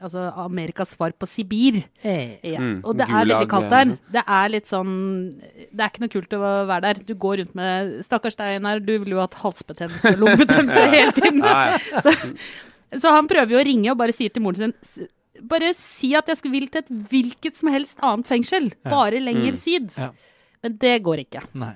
Altså 0.00 0.22
Amerikas 0.40 0.94
svar 0.94 1.12
på 1.12 1.26
Sibir. 1.28 1.82
Ja. 2.00 2.56
Mm, 2.60 2.78
Og 2.88 2.94
det 2.96 3.04
er 3.04 3.10
Gulag, 3.10 3.28
veldig 3.34 3.48
kaldt 3.52 3.66
eh, 3.68 3.74
der. 3.74 3.90
Det 4.16 4.22
er 4.32 4.48
litt 4.54 4.68
sånn 4.70 4.92
Det 5.36 5.82
er 5.84 5.90
ikke 5.90 6.00
noe 6.06 6.12
kult 6.14 6.36
å 6.38 6.40
være 6.70 6.80
der. 6.86 7.02
Du 7.04 7.12
går 7.20 7.42
rundt 7.42 7.54
med 7.58 7.92
Stakkars 8.06 8.38
deg, 8.38 8.56
Einar. 8.56 8.80
Du 8.80 8.94
ville 8.94 9.12
jo 9.18 9.20
hatt 9.20 9.36
halsbetennelse 9.42 10.14
og 10.14 10.22
lungebetennelse 10.22 10.86
hele 10.96 11.12
tiden. 11.18 11.44
Så, 12.04 12.14
så 12.96 13.12
han 13.14 13.28
prøver 13.30 13.52
jo 13.54 13.60
å 13.60 13.66
ringe 13.68 13.92
og 13.92 13.98
bare 14.00 14.14
sier 14.16 14.32
til 14.34 14.42
moren 14.42 14.56
sin 14.58 14.72
"S- 14.82 15.04
Bare 15.42 15.72
si 15.74 16.14
at 16.18 16.26
jeg 16.28 16.36
skal 16.40 16.50
vil 16.52 16.66
til 16.68 16.82
et 16.84 16.90
hvilket 17.10 17.56
som 17.56 17.70
helst 17.72 17.98
annet 18.02 18.26
fengsel. 18.26 18.72
Ja. 18.84 18.90
Bare 18.90 19.20
lenger 19.22 19.52
Mm. 19.52 19.60
syd. 19.60 19.92
Ja. 19.98 20.10
Men 20.62 20.76
det 20.76 21.02
går 21.02 21.24
ikke. 21.26 21.42
Nei. 21.54 21.74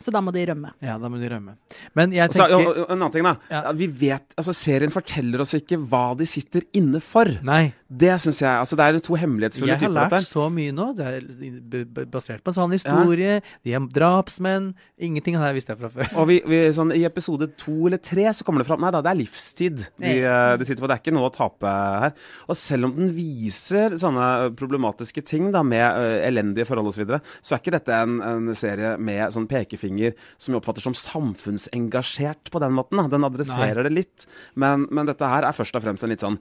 Så 0.00 0.10
da 0.10 0.20
må 0.24 0.32
de 0.32 0.46
rømme. 0.48 0.70
Ja, 0.80 0.94
da 0.98 1.08
må 1.12 1.18
de 1.20 1.28
rømme. 1.28 1.56
Men 1.94 2.12
jeg 2.12 2.30
så, 2.32 2.46
tenker 2.48 2.68
og, 2.70 2.78
en 2.90 2.96
annen 2.96 3.12
ting, 3.12 3.22
da. 3.24 3.34
Ja, 3.50 3.72
Vi 3.76 3.86
vet, 3.86 4.32
altså 4.36 4.54
Serien 4.56 4.90
forteller 4.90 5.40
oss 5.44 5.52
ikke 5.54 5.76
hva 5.76 6.16
de 6.16 6.24
sitter 6.24 6.62
inne 6.72 7.00
for. 7.04 7.26
Nei. 7.44 7.74
Det 7.90 8.12
syns 8.22 8.38
jeg 8.38 8.50
altså 8.54 8.76
Det 8.78 8.84
er 8.86 8.98
to 9.02 9.16
hemmelighetsfulle 9.18 9.74
typer. 9.74 9.82
Jeg 9.82 9.88
har 9.88 9.94
lært 9.96 10.12
dette. 10.14 10.28
så 10.28 10.46
mye 10.52 10.74
nå. 10.74 10.86
Det 10.94 11.80
er 11.80 12.06
basert 12.10 12.44
på 12.46 12.52
en 12.52 12.56
sann 12.56 12.74
historie. 12.74 13.40
De 13.66 13.74
er 13.74 13.88
drapsmenn. 13.90 14.70
Ingenting 14.94 15.34
av 15.34 15.42
det 15.42 15.48
her 15.48 15.56
visste 15.58 15.74
jeg 15.74 15.80
fra 15.80 15.90
før. 15.96 16.12
Og 16.22 16.28
vi, 16.30 16.36
vi, 16.46 16.60
sånn, 16.76 16.94
I 16.94 17.02
episode 17.08 17.50
to 17.58 17.88
eller 17.88 17.98
tre 17.98 18.28
så 18.36 18.46
kommer 18.46 18.62
det 18.62 18.68
fram 18.70 18.80
Nei 18.80 18.92
da, 18.94 19.02
det 19.04 19.10
er 19.10 19.18
livstid 19.18 19.82
de, 19.98 20.12
eh, 20.22 20.52
de 20.60 20.68
sitter 20.68 20.84
på. 20.84 20.90
Det 20.90 20.96
er 20.96 21.02
ikke 21.02 21.16
noe 21.16 21.32
å 21.32 21.34
tape 21.34 21.74
her. 22.04 22.14
Og 22.46 22.58
selv 22.58 22.88
om 22.88 22.94
den 22.94 23.10
viser 23.16 23.98
sånne 23.98 24.30
problematiske 24.58 25.24
ting 25.26 25.50
da 25.54 25.64
med 25.66 25.82
uh, 25.82 26.20
elendige 26.28 26.68
forhold 26.70 26.92
osv., 26.92 27.00
så, 27.00 27.04
videre, 27.04 27.20
så 27.40 27.54
er 27.54 27.60
ikke 27.62 27.72
dette 27.72 27.96
en, 27.96 28.16
en 28.20 28.56
serie 28.58 28.94
med 29.00 29.32
sånn 29.32 29.46
pekefinger 29.48 30.12
som 30.36 30.52
vi 30.52 30.58
oppfatter 30.58 30.84
som 30.84 30.96
samfunnsengasjert 30.96 32.50
på 32.52 32.60
den 32.62 32.74
måten. 32.76 33.00
Da. 33.00 33.08
Den 33.16 33.26
adresserer 33.26 33.86
det 33.86 33.94
litt. 33.94 34.26
Men, 34.54 34.84
men 34.92 35.08
dette 35.08 35.30
her 35.30 35.48
er 35.48 35.56
først 35.56 35.78
og 35.78 35.86
fremst 35.86 36.04
en 36.04 36.12
litt 36.12 36.24
sånn 36.24 36.36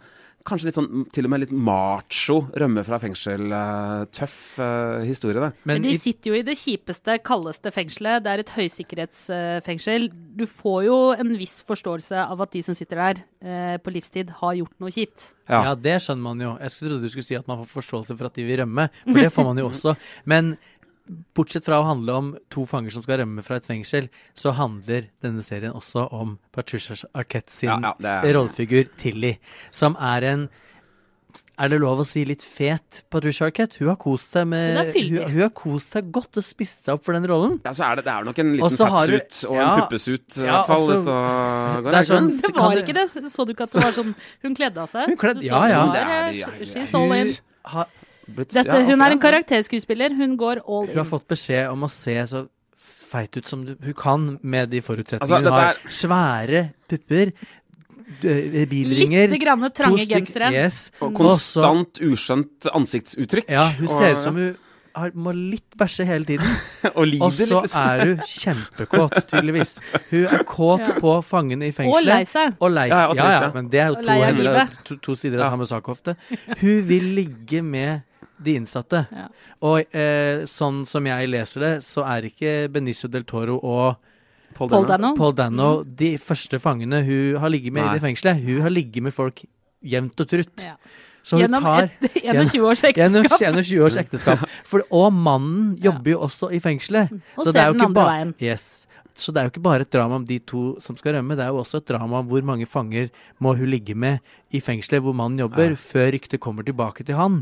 Kanskje 0.47 0.69
litt 0.69 0.77
sånn 0.77 1.03
til 1.13 1.27
og 1.27 1.33
med 1.33 1.41
litt 1.43 1.51
macho, 1.51 2.37
rømme 2.57 2.83
fra 2.87 2.99
fengsel, 3.01 3.49
eh, 3.53 4.05
tøff 4.15 4.37
uh, 4.61 5.01
historie, 5.05 5.35
det. 5.35 5.49
Men 5.67 5.83
de 5.83 5.91
sitter 5.99 6.31
jo 6.31 6.39
i 6.39 6.45
det 6.47 6.55
kjipeste, 6.59 7.17
kaldeste 7.27 7.73
fengselet. 7.75 8.23
Det 8.23 8.31
er 8.31 8.43
et 8.43 8.53
høysikkerhetsfengsel. 8.55 10.07
Du 10.39 10.45
får 10.49 10.79
jo 10.87 10.97
en 11.19 11.35
viss 11.39 11.59
forståelse 11.67 12.23
av 12.23 12.45
at 12.45 12.55
de 12.55 12.63
som 12.65 12.77
sitter 12.77 13.03
der 13.03 13.21
uh, 13.43 13.75
på 13.83 13.93
livstid, 13.93 14.31
har 14.39 14.57
gjort 14.61 14.75
noe 14.79 14.95
kjipt. 14.95 15.29
ja. 15.49 15.75
det 15.75 15.99
skjønner 16.05 16.23
man 16.23 16.41
jo. 16.45 16.55
Jeg 16.63 16.73
skulle 16.73 16.93
trodde 16.93 17.09
du 17.09 17.13
skulle 17.13 17.29
si 17.29 17.39
at 17.39 17.47
man 17.49 17.61
får 17.63 17.71
forståelse 17.75 18.15
for 18.15 18.31
at 18.31 18.39
de 18.39 18.47
vil 18.47 18.61
rømme. 18.63 18.89
For 19.05 19.19
det 19.19 19.31
får 19.35 19.49
man 19.51 19.59
jo 19.59 19.69
også. 19.73 19.95
Men 20.29 20.55
bortsett 21.37 21.65
fra 21.65 21.79
å 21.81 21.87
handle 21.87 22.15
om 22.21 22.31
to 22.53 22.65
fanger 22.69 22.93
som 22.93 23.03
skal 23.05 23.21
rømme 23.23 23.43
fra 23.45 23.57
et 23.59 23.65
fengsel, 23.67 24.09
så 24.37 24.53
handler 24.57 25.09
denne 25.23 25.41
serien 25.45 25.73
også 25.73 26.05
om 26.13 26.37
Patricia 26.55 26.97
Arquette 27.17 27.53
sin 27.53 27.69
Ja, 27.69 27.93
ja, 27.99 28.19
er- 28.21 28.33
rollefigur 28.37 28.89
Tilly, 29.01 29.37
som 29.71 29.97
er 29.99 30.23
en 30.33 30.49
er 31.59 31.69
det 31.69 31.77
lov 31.81 31.99
å 32.01 32.05
si 32.07 32.23
litt 32.25 32.41
fet 32.41 33.03
Patricia 33.11 33.45
Arquette? 33.49 33.77
Hun 33.81 33.91
har 33.91 33.97
kost 34.01 34.33
seg 34.33 34.47
med 34.49 34.79
Hun 34.79 35.09
hun, 35.11 35.29
hun 35.29 35.41
har 35.43 35.51
kost 35.53 35.91
seg 35.93 36.07
godt 36.15 36.39
og 36.41 36.45
spist 36.45 36.85
seg 36.87 36.95
opp 36.95 37.03
for 37.05 37.13
den 37.17 37.27
rollen. 37.29 37.59
Ja, 37.65 37.73
så 37.75 37.85
er 37.89 37.99
det, 37.99 38.05
det 38.07 38.13
er 38.15 38.25
nok 38.29 38.39
en 38.41 38.53
liten 38.55 38.79
fatsuit 38.79 39.41
og 39.49 39.55
ja. 39.59 39.67
en 39.67 39.83
puppesut, 39.83 40.39
i 40.39 40.47
hvert 40.47 40.71
fall. 40.71 40.87
Det 41.03 41.93
er 41.99 42.09
sånn- 42.09 42.31
var 42.55 42.81
ikke 42.81 42.97
det. 42.97 43.05
Så 43.29 43.45
du 43.45 43.53
ikke 43.53 43.67
at 43.67 43.75
det 43.75 43.83
var 43.83 43.91
sånn 43.99 44.15
Hun 44.41 44.55
kledde 44.57 44.81
av 44.81 44.89
seg? 44.89 45.05
Hun 45.11 45.17
kledde- 45.19 45.43
ja, 45.45 45.61
ja. 45.69 45.83
hun 45.85 45.93
Det 45.93 46.01
er 46.01 46.09
eh, 46.29 46.39
ja, 46.39 46.47
ja, 46.49 46.65
She's 46.65 46.93
ja. 46.93 46.99
all 47.03 47.13
in. 47.13 47.33
Har, 47.69 47.87
Blitt- 48.35 48.53
Dette, 48.53 48.67
ja, 48.79 48.85
hun 48.85 49.01
er 49.01 49.11
en 49.15 49.19
karakterskuespiller. 49.19 50.15
Hun 50.17 50.37
går 50.37 50.61
all 50.67 50.87
Hun 50.87 50.97
har 51.01 51.05
fått 51.09 51.27
beskjed 51.27 51.69
om 51.71 51.83
å 51.83 51.89
se 51.89 52.15
så 52.27 52.47
feit 53.09 53.35
ut 53.37 53.47
som 53.49 53.63
du, 53.65 53.75
hun 53.81 53.93
kan 53.97 54.39
med 54.43 54.69
de 54.69 54.81
forutsetningene. 54.85 55.25
Altså, 55.25 55.41
hun 55.41 55.51
har 55.51 55.73
er- 55.73 55.89
svære 55.89 56.73
pupper, 56.87 57.31
bilringer 58.69 59.29
Litt 59.29 59.41
grann 59.41 59.65
trange 59.75 60.05
gensere. 60.09 60.51
Yes. 60.53 60.89
Og 61.01 61.13
konstant 61.17 61.99
uskjønt 62.05 62.69
ansiktsuttrykk. 62.73 63.49
Ja, 63.49 63.69
hun 63.79 63.87
ser 63.91 64.15
ut 64.17 64.21
som 64.25 64.35
hun 64.39 64.57
har, 64.99 65.11
må 65.15 65.31
litt 65.35 65.77
bæsje 65.77 66.05
hele 66.05 66.25
tiden. 66.27 66.49
Og 66.97 67.05
lider 67.07 67.25
Og 67.27 67.33
så 67.37 67.61
litt. 67.63 67.75
er 67.77 68.01
hun 68.09 68.23
kjempekåt, 68.25 69.13
tydeligvis. 69.29 69.75
Hun 70.09 70.25
er 70.25 70.43
kåt 70.49 70.87
Ja. 70.87 70.95
på 70.99 71.13
fangene 71.23 71.69
i 71.69 71.71
fengselet. 71.71 71.95
Og 72.01 72.07
lei 72.09 72.23
seg. 72.27 72.55
Og 72.59 72.71
lei 72.73 72.87
seg. 72.89 73.15
Ja, 73.15 73.29
ja, 73.29 73.41
ja. 73.45 73.51
men 73.53 73.69
det 73.69 73.79
er 73.79 73.93
jo 73.93 73.95
to, 74.01 74.83
to, 74.89 74.99
to 75.07 75.15
sider 75.15 75.39
av 75.39 75.45
Ja. 75.45 75.51
samme 75.53 75.67
sak 75.69 75.87
ofte. 75.93 76.17
Hun 76.59 76.81
vil 76.89 77.03
ligge 77.15 77.61
med 77.63 78.01
de 78.43 78.55
innsatte. 78.59 79.03
Ja. 79.11 79.27
Og 79.67 79.95
eh, 79.95 80.45
sånn 80.49 80.83
som 80.89 81.07
jeg 81.09 81.29
leser 81.31 81.65
det, 81.65 81.73
så 81.85 82.05
er 82.07 82.29
ikke 82.29 82.53
Benicio 82.73 83.09
del 83.11 83.27
Toro 83.27 83.59
og 83.59 83.99
Paul 84.55 84.71
Paul 84.71 84.87
Dano. 84.87 84.89
Dano. 84.89 85.13
Paul 85.17 85.35
Dano 85.37 85.69
de 85.83 86.15
første 86.21 86.59
fangene 86.61 87.03
hun 87.05 87.37
har 87.41 87.51
ligget 87.53 87.75
med 87.75 87.83
i 87.83 87.85
Nei. 87.91 87.93
det 87.99 88.05
fengselet. 88.07 88.41
Hun 88.43 88.63
har 88.65 88.73
ligget 88.73 89.05
med 89.05 89.15
folk 89.15 89.43
jevnt 89.85 90.19
og 90.19 90.31
trutt. 90.31 90.65
Ja. 90.65 90.75
Så 91.23 91.37
hun 91.37 91.43
Gjennom 91.43 91.63
tar 91.67 91.89
et 91.99 92.19
21 92.23 92.65
års 92.65 92.83
Gjennom 92.97 93.25
ekteskap. 93.27 93.55
21 93.59 93.85
års 93.85 93.97
ekteskap. 94.01 94.43
For, 94.69 94.83
og 94.89 95.13
mannen 95.13 95.73
jobber 95.83 96.15
jo 96.15 96.21
også 96.25 96.51
i 96.55 96.61
fengselet. 96.63 97.11
Og 97.35 97.43
Så 97.43 97.51
ser 97.51 97.57
det 97.57 97.61
er 97.61 97.67
jo 97.67 97.75
den 97.75 97.83
ikke 97.83 97.89
andre 97.91 98.07
veien. 98.09 98.33
Yes. 98.41 98.69
Så 99.19 99.33
det 99.35 99.41
er 99.41 99.47
jo 99.49 99.53
ikke 99.53 99.63
bare 99.65 99.83
et 99.83 99.91
drama 99.91 100.15
om 100.15 100.25
de 100.25 100.39
to 100.47 100.63
som 100.79 100.95
skal 100.95 101.17
rømme, 101.17 101.35
det 101.35 101.43
er 101.43 101.51
jo 101.51 101.59
også 101.59 101.81
et 101.81 101.89
drama 101.91 102.21
om 102.21 102.27
hvor 102.29 102.43
mange 102.47 102.67
fanger 102.69 103.09
må 103.43 103.51
hun 103.59 103.67
ligge 103.67 103.91
med 103.91 104.23
i 104.55 104.61
fengselet 104.63 105.03
hvor 105.03 105.15
mannen 105.17 105.41
jobber, 105.43 105.75
før 105.75 106.13
ryktet 106.15 106.39
kommer 106.39 106.63
tilbake 106.63 107.03
til 107.03 107.19
han. 107.19 107.41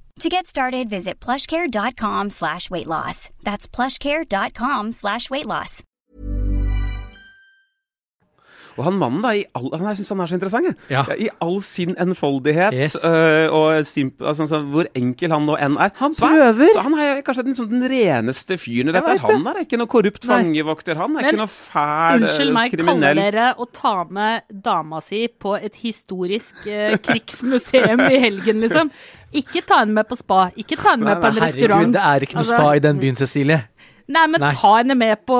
To 0.21 0.29
get 0.29 0.45
started, 0.45 0.87
visit 0.87 1.19
plushcare.com 1.19 2.29
slash 2.29 2.69
weight 2.69 2.85
loss. 2.85 3.29
That's 3.43 3.67
plushcare.com 3.67 4.91
slash 4.91 5.29
weight 5.31 5.47
loss. 5.47 5.81
Og 8.79 8.85
han 8.87 8.95
mannen, 8.95 9.19
da, 9.19 9.33
i 9.35 9.41
all, 9.57 9.65
han, 9.75 9.83
jeg 9.89 9.97
syns 9.99 10.11
han 10.13 10.21
er 10.23 10.29
så 10.31 10.37
interessant. 10.37 10.83
Ja. 10.93 11.01
I 11.19 11.25
all 11.43 11.57
sin 11.65 11.91
enfoldighet 11.99 12.73
Yes. 12.77 12.93
øh, 13.03 13.51
og 13.51 13.85
simp, 13.85 14.21
altså, 14.21 14.45
altså, 14.45 14.59
hvor 14.71 14.87
enkel 14.95 15.33
han 15.35 15.43
nå 15.49 15.57
enn 15.59 15.75
er. 15.75 15.91
Han 15.99 16.13
er- 16.15 16.21
prøver. 16.21 16.69
Så 16.71 16.83
han 16.85 16.93
er 16.93 17.19
kanskje 17.25 17.43
den, 17.49 17.57
den 17.73 17.83
reneste 17.91 18.57
fyren 18.61 18.93
i 18.93 18.95
dette. 18.95 19.17
Han 19.25 19.47
er 19.51 19.59
ikke 19.65 19.77
noe 19.81 19.91
korrupt 19.91 20.25
fangevokter, 20.25 20.95
han 21.01 21.17
er 21.17 21.19
Men 21.19 21.25
ikke 21.33 21.41
noe 21.41 21.51
fæl 21.51 22.21
Unnskyld 22.21 22.47
øh, 22.47 22.53
meg, 22.61 22.77
kaller 22.85 23.19
dere 23.19 23.49
å 23.57 23.67
ta 23.73 23.95
med 24.09 24.47
dama 24.69 25.01
si 25.03 25.25
på 25.27 25.57
et 25.59 25.81
historisk 25.83 26.63
eh, 26.67 26.95
krigsmuseum 27.03 28.05
i 28.07 28.21
helgen, 28.23 28.61
liksom? 28.63 28.93
Ikke 29.33 29.61
ta 29.63 29.77
henne 29.79 29.93
med 29.95 30.03
på 30.09 30.15
spa, 30.19 30.49
ikke 30.59 30.75
ta 30.75 30.91
henne 30.91 31.05
med 31.07 31.21
på 31.21 31.27
en 31.29 31.33
Herregud, 31.37 31.47
restaurant. 31.47 31.93
det 31.95 32.01
er 32.03 32.19
ikke 32.25 32.35
noe 32.35 32.43
Altså, 32.43 32.57
spa 32.57 32.75
i 32.75 32.79
den 32.83 32.97
byen, 32.99 33.15
Cecilie. 33.15 33.59
Nei, 34.11 34.25
men 34.27 34.41
Nei. 34.43 34.51
ta 34.59 34.71
henne 34.79 34.95
med 34.97 35.21
på 35.29 35.37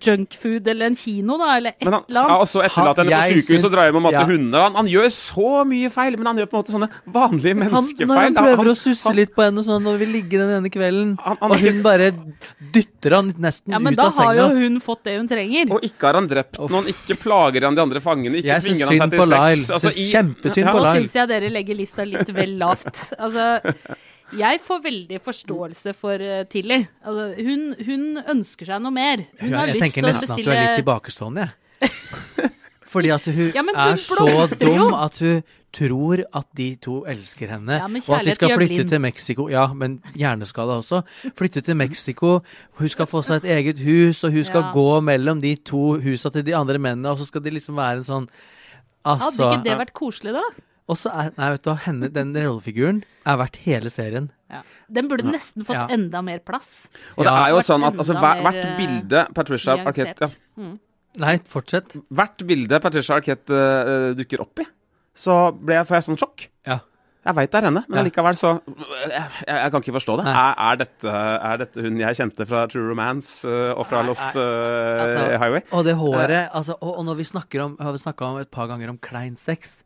junkfood 0.00 0.68
eller 0.72 0.90
en 0.90 0.96
kino, 0.96 1.36
da, 1.40 1.50
eller 1.58 1.74
et 1.74 1.82
eller 1.84 1.98
han 1.98 2.04
eller 2.08 2.34
og 2.40 2.46
så 2.48 2.60
også 2.60 2.66
etterlatt 2.68 3.00
henne 3.02 3.18
på 3.20 3.40
sykehus 3.40 3.66
og 3.66 3.72
dra 3.74 3.80
drar 3.80 3.88
hjem 3.90 3.98
og 4.00 4.04
mate 4.06 4.20
ja. 4.20 4.26
hunder. 4.28 4.64
Han, 4.66 4.78
han 4.80 4.90
gjør 4.90 5.08
så 5.14 5.50
mye 5.68 5.90
feil, 5.92 6.16
men 6.20 6.30
han 6.30 6.40
gjør 6.40 6.50
på 6.50 6.56
en 6.56 6.62
måte 6.62 6.74
sånne 6.74 6.88
vanlige 7.16 7.54
Han, 7.54 7.60
menneskefeil. 7.64 8.08
når 8.10 8.20
han 8.22 8.36
da. 8.36 8.44
prøver 8.46 8.62
Han- 8.62 8.72
å 8.72 8.76
susse 8.78 9.14
litt 9.16 9.34
på 9.36 9.44
henne 9.46 9.62
og 9.62 9.68
sånn, 9.68 9.88
og 9.90 9.98
vil 10.02 10.12
ligge 10.16 10.40
den 10.40 10.52
ene 10.58 10.72
kvelden, 10.72 11.14
Han- 11.24 11.38
han 11.40 11.50
og 11.50 11.56
ikke- 11.58 11.72
hun 11.74 11.82
bare 11.86 12.10
dytter 12.76 13.16
han 13.16 13.32
nesten 13.32 13.72
Ja, 13.72 13.78
men 13.78 13.94
ut 13.94 13.96
da 14.02 14.10
har 14.10 14.34
jo 14.40 14.48
hun 14.56 14.80
fått 14.80 15.02
det 15.04 15.16
hun 15.18 15.28
trenger. 15.28 15.72
Og 15.72 15.82
ikke 15.82 16.06
har 16.08 16.14
han 16.20 16.28
drept 16.28 16.58
noen, 16.58 16.86
ikke 16.94 17.18
plager 17.20 17.64
han 17.68 17.74
de 17.74 17.82
andre 17.82 18.00
fangene, 18.00 18.40
ikke 18.42 18.60
tvinger 18.60 18.86
han 18.86 18.96
seg 19.04 19.10
til 19.10 19.26
sex. 19.34 19.70
Altså, 19.70 19.90
Syns 19.90 20.12
kjempesynd 20.14 20.70
på 20.70 20.78
Lyle. 20.80 20.94
Nå 20.94 21.00
syns 21.00 21.12
jeg 21.20 21.28
dere 21.28 21.50
legger 21.50 21.76
lista 21.76 22.04
litt 22.04 22.28
vel 22.34 22.56
lavt. 22.58 23.12
Altså, 23.18 23.60
jeg 24.38 24.60
får 24.64 24.82
veldig 24.84 25.20
forståelse 25.24 25.94
for 25.98 26.22
uh, 26.22 26.42
Tilly. 26.50 26.82
Altså, 27.04 27.26
hun, 27.46 27.64
hun 27.86 28.04
ønsker 28.36 28.72
seg 28.72 28.82
noe 28.84 28.94
mer. 28.94 29.24
Hun 29.40 29.54
har 29.56 29.70
jeg 29.70 29.78
lyst 29.78 29.86
tenker 29.86 30.02
til 30.02 30.08
å 30.08 30.12
nesten 30.12 30.34
at 30.36 30.44
du 30.44 30.50
er 30.54 30.60
litt 30.64 30.82
tilbakestående, 30.82 31.48
jeg. 31.80 32.50
Fordi 32.90 33.10
at 33.14 33.26
hun, 33.30 33.50
Ja, 33.54 33.62
hun 33.62 33.76
er 33.78 33.98
så 34.02 34.26
dum 34.58 34.94
at 34.98 35.18
hun 35.22 35.42
tror 35.70 36.24
at 36.34 36.46
de 36.58 36.72
to 36.82 37.04
elsker 37.06 37.52
henne, 37.52 37.76
Ja, 37.78 37.86
og 37.86 38.14
at 38.16 38.26
de 38.26 38.34
skal 38.34 38.56
flytte 38.56 38.88
til 38.90 39.02
Mexico. 39.02 39.46
Ja, 39.52 39.68
men 39.72 40.00
hjerneskada 40.18 40.80
også. 40.80 41.04
Flytte 41.38 41.62
til 41.62 41.78
Mexico. 41.78 42.40
Hun 42.80 42.90
skal 42.90 43.06
få 43.06 43.22
seg 43.22 43.44
et 43.44 43.52
eget 43.58 43.78
hus, 43.84 44.24
og 44.26 44.34
hun 44.34 44.44
skal 44.44 44.66
Ja. 44.66 44.72
gå 44.74 45.00
mellom 45.06 45.40
de 45.40 45.54
to 45.56 46.00
husa 46.02 46.30
til 46.34 46.42
de 46.46 46.56
andre 46.56 46.78
mennene, 46.78 47.08
og 47.10 47.18
så 47.18 47.26
skal 47.26 47.40
de 47.42 47.50
liksom 47.50 47.76
være 47.78 48.02
en 48.02 48.04
sånn 48.04 48.28
Hadde 49.00 49.24
Altså 49.24 49.46
ikke 49.48 49.64
det 49.64 49.78
vært 49.78 49.94
koselig, 49.96 50.32
da? 50.34 50.42
Og 50.90 50.98
så 50.98 51.12
er 51.14 51.30
Nei, 51.38 51.48
vet 51.54 51.62
du 51.66 51.70
henne, 51.86 52.10
den 52.12 52.34
rollefiguren 52.34 53.02
er 53.28 53.38
verdt 53.38 53.60
hele 53.64 53.92
serien. 53.94 54.30
Ja. 54.50 54.64
Den 54.90 55.06
burde 55.10 55.30
nesten 55.30 55.62
fått 55.66 55.78
Ja. 55.78 55.86
enda 55.94 56.20
mer 56.26 56.40
plass. 56.42 56.88
Og 57.16 57.24
det 57.24 57.30
Ja. 57.30 57.46
er 57.46 57.50
jo 57.54 57.62
sånn 57.62 57.86
at 57.86 57.94
altså, 57.94 58.18
hver, 58.18 58.42
hvert 58.42 58.64
eh, 58.64 58.76
bilde 58.76 59.26
Patricia 59.34 59.76
Arquette 59.78 60.26
ja, 60.26 60.34
Nyansert. 60.58 60.80
Nei, 61.20 61.38
fortsett. 61.50 61.94
Hvert 62.10 62.42
bilde 62.46 62.78
Patricia 62.82 63.16
Arquette 63.18 63.50
uh, 63.50 64.12
dukker 64.14 64.40
opp 64.42 64.60
i, 64.62 64.66
så 65.14 65.50
ble 65.54 65.74
jeg, 65.80 65.86
får 65.88 65.96
jeg 65.96 66.04
sånn 66.06 66.18
sjokk. 66.20 66.44
Ja. 66.66 66.76
Jeg 67.26 67.34
veit 67.36 67.50
det 67.52 67.58
er 67.58 67.66
henne, 67.68 67.82
men 67.88 67.98
Ja. 67.98 68.04
likevel 68.06 68.36
så 68.38 68.52
jeg, 69.10 69.24
jeg 69.46 69.70
kan 69.74 69.82
ikke 69.82 69.96
forstå 69.98 70.16
det. 70.22 70.26
Er, 70.32 70.54
er, 70.56 70.76
dette, 70.80 71.08
er 71.50 71.56
dette 71.60 71.82
hun 71.84 71.98
jeg 72.00 72.16
kjente 72.16 72.46
fra 72.48 72.62
True 72.70 72.88
Romance 72.88 73.44
uh, 73.44 73.74
og 73.76 73.86
fra 73.90 74.00
Nei, 74.00 74.08
Lost 74.08 74.38
eh, 74.40 75.02
Altså, 75.04 75.26
Highway? 75.42 75.62
Og 75.76 75.84
det 75.84 75.94
håret 76.00 76.48
altså, 76.56 76.78
og, 76.80 76.94
og 76.98 77.04
når 77.10 77.18
vi 77.20 77.24
snakker 77.28 77.60
om 77.66 77.76
Har 77.78 77.92
vi 77.92 77.98
snakka 77.98 78.24
om 78.30 78.38
et 78.40 78.50
par 78.50 78.70
ganger 78.72 78.88
om 78.88 78.98
klein 78.98 79.36
sex 79.36 79.82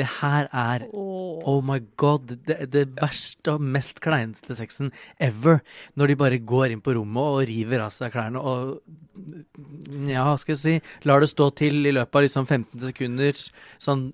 Det 0.00 0.06
her 0.20 0.48
er 0.48 0.86
oh, 0.96 1.42
Oh 1.48 1.60
my 1.64 1.78
god. 2.00 2.32
Det, 2.48 2.56
det 2.72 2.86
verste 3.00 3.56
og 3.56 3.64
mest 3.76 4.00
kleineste 4.04 4.56
sexen 4.56 4.92
ever. 5.20 5.60
Når 5.98 6.12
de 6.12 6.18
bare 6.22 6.40
går 6.52 6.74
inn 6.74 6.84
på 6.84 6.94
rommet 6.96 7.36
og 7.36 7.44
river 7.50 7.84
av 7.84 7.94
seg 7.94 8.14
klærne 8.14 8.40
og 8.40 8.80
Ja, 10.08 10.24
skal 10.40 10.54
jeg 10.54 10.60
si 10.60 10.74
Lar 11.08 11.20
det 11.20 11.28
stå 11.28 11.50
til 11.58 11.84
i 11.84 11.92
løpet 11.92 12.16
av 12.16 12.24
liksom 12.24 12.48
15 12.48 12.86
sekunder. 12.88 13.36
Sånn 13.82 14.10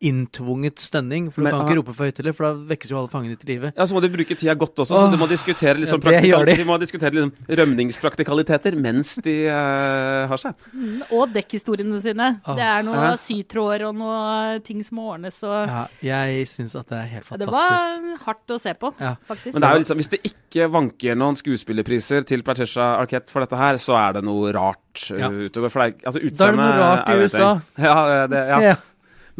inntvunget 0.00 0.80
stønning. 0.80 1.28
For 1.32 1.44
du 1.44 1.50
kan 1.50 1.60
ah. 1.60 1.66
ikke 1.68 1.78
rope 1.80 1.94
for 1.96 2.08
høyt 2.08 2.20
heller, 2.20 2.34
for 2.36 2.46
da 2.46 2.52
vekkes 2.72 2.92
jo 2.92 2.98
alle 3.00 3.10
fangene 3.12 3.36
til 3.40 3.52
live. 3.52 3.70
Ja, 3.76 3.86
Så 3.86 3.96
må 3.96 4.00
du 4.00 4.08
bruke 4.12 4.36
tida 4.38 4.54
godt 4.58 4.80
også, 4.80 4.96
så 4.96 5.02
Åh, 5.06 5.12
du 5.12 5.18
må 5.20 5.28
diskutere 5.28 5.76
litt 5.76 5.92
sånn 5.92 6.04
ja, 6.08 6.40
de. 6.46 6.56
de 6.56 6.66
må 6.68 6.78
diskutere 6.80 7.12
litt 7.16 7.26
sånn 7.26 7.58
rømningspraktikaliteter 7.60 8.78
mens 8.80 9.12
de 9.24 9.36
uh, 9.52 10.24
har 10.30 10.40
seg. 10.40 10.66
Og 11.12 11.34
dekkhistoriene 11.34 12.00
sine. 12.00 12.30
Åh. 12.40 12.56
Det 12.56 12.66
er 12.70 12.86
noe 12.88 12.98
Ja. 13.00 13.12
sytråder 13.20 13.86
og 13.90 13.94
noe 14.00 14.58
ting 14.64 14.82
som 14.86 15.00
må 15.00 15.10
ordnes. 15.14 15.42
Og 15.44 15.68
Ja, 15.68 15.86
jeg 16.00 16.48
syns 16.48 16.76
at 16.78 16.88
det 16.88 16.98
er 16.98 17.08
helt 17.16 17.28
fantastisk. 17.28 17.44
det 17.44 17.52
var 17.52 18.24
hardt 18.26 18.56
å 18.56 18.60
se 18.60 18.74
på, 18.74 18.94
Ja. 19.00 19.14
faktisk. 19.28 19.54
Men 19.54 19.60
det 19.60 19.68
er 19.68 19.72
jo 19.74 19.84
liksom, 19.84 19.96
hvis 20.00 20.10
det 20.10 20.20
ikke 20.32 20.70
vanker 20.70 21.16
noen 21.16 21.36
skuespillerpriser 21.36 22.24
til 22.24 22.42
Patricia 22.42 22.96
Arquette 23.00 23.30
for 23.30 23.40
dette 23.44 23.56
her, 23.56 23.74
så 23.76 23.96
er 24.00 24.12
det 24.14 24.24
noe 24.24 24.52
rart 24.52 25.10
Ja. 25.10 25.28
utover. 25.28 25.70
For 25.70 25.84
det 25.84 26.00
er, 26.00 26.06
altså, 26.06 26.20
Da 26.20 26.48
er 26.48 26.50
det 26.50 26.56
noe 26.56 26.80
rart 26.80 27.08
i 27.08 27.18
USA. 27.20 27.62
Ja, 27.78 28.26
det, 28.26 28.48
ja. 28.48 28.60
Ja. 28.60 28.76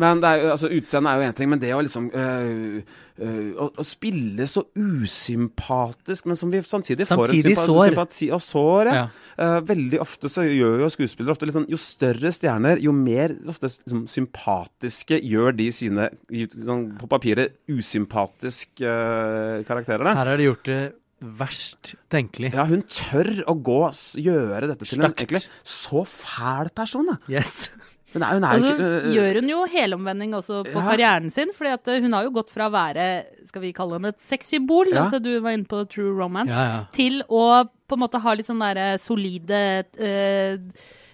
Men 0.01 0.21
det 0.23 0.29
er, 0.31 0.43
jo- 0.45 0.51
altså, 0.55 0.71
utseendet 0.73 1.11
er 1.13 1.21
jo 1.21 1.29
én 1.29 1.37
ting, 1.37 1.51
men 1.53 1.61
det 1.61 1.71
å 1.77 1.81
liksom 1.85 2.07
øh, 2.09 2.83
øh, 3.21 3.49
å, 3.61 3.67
å 3.81 3.85
spille 3.85 4.47
så 4.49 4.63
usympatisk, 4.79 6.27
men 6.31 6.39
som 6.41 6.51
vi 6.53 6.61
samtidig, 6.65 7.07
får 7.09 7.27
en 7.29 7.37
Samtidig 7.37 7.57
sår. 7.59 7.83
sympati 7.91 8.29
og 8.35 8.41
sår. 8.45 8.91
Ja. 8.97 9.03
Eh, 9.41 9.57
veldig 9.69 10.01
ofte 10.03 10.31
så 10.33 10.45
gjør 10.47 10.85
jo 10.85 10.91
skuespillere 10.93 11.35
ofte 11.37 11.51
sånn 11.53 11.69
Jo 11.71 11.79
større 11.81 12.33
stjerner, 12.35 12.81
jo 12.83 12.95
mer 12.97 13.35
ofte 13.51 13.69
liksom, 13.71 14.07
sympatiske 14.11 15.21
gjør 15.21 15.55
de 15.59 15.69
sine 15.75 16.09
sånn, 16.55 16.87
på 17.01 17.09
papiret 17.11 17.59
usympatiske 17.71 18.85
uh, 18.87 19.61
karakterene. 19.69 20.15
Her 20.17 20.33
har 20.33 20.41
de 20.41 20.49
gjort 20.49 20.65
det 20.71 20.81
verst 21.21 21.95
tenkelig. 22.13 22.55
Ja, 22.57 22.65
hun 22.65 22.81
tør 22.89 23.29
å 23.51 23.55
gå 23.61 23.81
gjøre 24.25 24.71
dette 24.71 24.87
til 24.89 25.03
en 25.03 25.11
Stygt. 25.11 25.21
egentlig 25.27 25.43
så 25.69 26.05
fæl 26.09 26.71
person, 26.73 27.11
da. 27.13 27.19
Yes. 27.29 27.69
Og 28.15 28.61
så 28.61 28.71
ikke 28.75 28.87
øh, 28.89 29.13
gjør 29.15 29.35
hun 29.41 29.49
jo 29.53 29.65
helomvending 29.71 30.33
også 30.35 30.65
på 30.67 30.79
Ja. 30.81 30.87
karrieren 30.91 31.31
sin, 31.31 31.53
fordi 31.57 31.77
eh, 31.95 32.01
hun 32.03 32.13
har 32.13 32.25
jo 32.25 32.31
gått 32.31 32.51
fra 32.51 32.69
å 32.69 32.73
være, 32.75 33.25
skal 33.47 33.63
vi 33.63 33.73
kalle 33.73 33.99
henne 33.99 34.09
et 34.15 34.19
sexsymbol, 34.19 34.91
Ja. 34.93 35.05
altså 35.05 35.21
du 35.23 35.39
var 35.41 35.53
inne 35.53 35.65
på 35.71 35.85
True 35.89 36.17
Romance, 36.19 36.51
Ja, 36.51 36.65
ja. 36.65 36.85
til 36.93 37.23
å 37.29 37.69
på 37.89 37.95
en 37.99 38.03
måte 38.05 38.21
ha 38.21 38.35
litt 38.35 38.47
sånn 38.47 38.61
derre 38.63 38.99
solide 38.99 39.85
eh, 39.99 40.59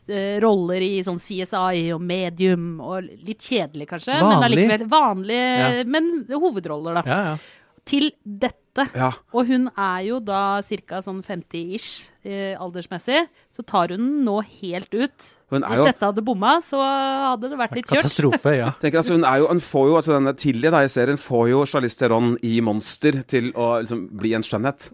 eh, 0.08 0.40
roller 0.40 0.80
i 0.80 1.02
sånn 1.02 1.18
CSI 1.18 1.92
og 1.94 2.00
medium, 2.00 2.80
og 2.80 3.02
litt 3.26 3.40
kjedelig 3.40 3.88
kanskje, 3.88 4.14
men 4.20 4.40
Vanlig. 4.40 4.50
allikevel 4.68 4.88
vanlige, 4.88 5.78
Ja. 5.78 5.84
men 5.84 6.26
hovedroller 6.30 6.94
da. 6.94 7.02
Ja, 7.06 7.24
ja. 7.32 7.36
Til 7.86 8.10
dette. 8.24 8.88
Ja. 8.94 9.12
Og 9.32 9.46
hun 9.46 9.68
er 9.78 10.00
jo 10.04 10.18
da 10.20 10.60
ca. 10.60 10.98
sånn 11.00 11.22
50-ish, 11.24 12.08
eh, 12.26 12.54
aldersmessig, 12.60 13.24
så 13.54 13.64
tar 13.66 13.94
hun 13.94 14.02
den 14.02 14.24
nå 14.26 14.40
helt 14.60 14.92
ut. 14.94 15.32
Hun 15.46 15.62
er 15.62 15.78
Hvis 15.78 15.92
dette 15.92 16.08
hadde 16.08 16.22
bomma, 16.26 16.56
så 16.58 16.80
hadde 16.82 17.52
det 17.52 17.56
vært 17.60 17.76
litt 17.78 17.86
kjørt. 17.86 18.02
Katastrofe, 18.02 18.54
ja. 18.56 18.72
tenker 18.82 18.98
altså, 18.98 19.14
hun, 19.14 19.26
er 19.28 19.44
jo, 19.44 19.46
hun 19.52 19.60
får 19.62 19.84
jo, 19.86 19.92
altså 20.00 20.16
denne 20.16 20.32
Tilly 20.42 20.72
da, 20.74 20.80
i 20.82 20.90
serien 20.90 21.20
får 21.22 21.44
jo 21.52 21.60
Charlize 21.70 22.00
Theron 22.00 22.32
i 22.42 22.56
Monster 22.66 23.20
til 23.30 23.52
å 23.54 23.76
liksom, 23.84 24.08
bli 24.18 24.32
en 24.34 24.42
skjønnhet. 24.42 24.88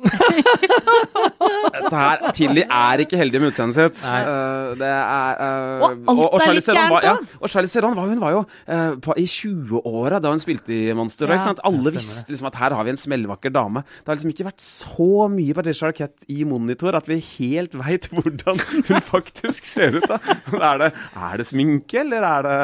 Dette 1.72 1.92
her, 1.96 2.26
Tilly 2.36 2.66
er 2.66 3.02
ikke 3.06 3.16
heldig 3.16 3.40
med 3.40 3.54
utseendet 3.54 3.78
sitt. 3.96 4.02
Eh, 4.12 4.74
det 4.82 4.90
er 4.92 5.40
uh, 5.40 5.86
Og 5.88 6.12
alt 6.12 6.20
er 6.20 6.44
Charlize 6.44 6.58
litt 6.58 6.68
Theron 6.68 6.92
var, 6.98 7.06
ja, 7.08 7.14
og 7.40 7.54
Charlize 7.54 7.78
Theron 7.78 7.96
var, 7.96 8.12
hun 8.12 8.22
var 8.26 8.36
jo 8.36 8.44
uh, 8.44 9.00
på, 9.08 9.16
i 9.22 9.24
20-åra 9.32 10.20
da 10.20 10.34
hun 10.34 10.44
spilte 10.44 10.76
i 10.76 10.82
Monster. 10.98 11.32
Ja. 11.32 11.40
Ikke 11.40 11.48
sant? 11.48 11.64
Alle 11.64 11.94
visste 11.96 12.28
liksom 12.28 12.52
at 12.52 12.60
her 12.60 12.76
har 12.76 12.84
vi 12.84 12.92
en 12.92 13.00
smellvakker 13.00 13.56
dame. 13.56 13.86
Det 14.02 14.12
har 14.12 14.20
liksom 14.20 14.36
ikke 14.36 14.50
vært 14.50 14.68
så 14.68 15.30
mye 15.32 15.56
Patricia 15.56 15.88
Arquette 15.88 16.28
i 16.28 16.44
monitor 16.44 17.00
at 17.00 17.08
vi 17.08 17.21
helt 17.24 17.74
veit 17.78 18.08
hvordan 18.12 18.60
hun 18.88 19.00
faktisk 19.08 19.66
ser 19.70 19.98
ut. 19.98 20.06
da. 20.10 20.18
Er 20.58 20.80
det, 20.82 20.88
er 21.16 21.36
det 21.42 21.46
sminke, 21.48 22.00
eller 22.02 22.24
er 22.28 22.46
det, 22.48 22.56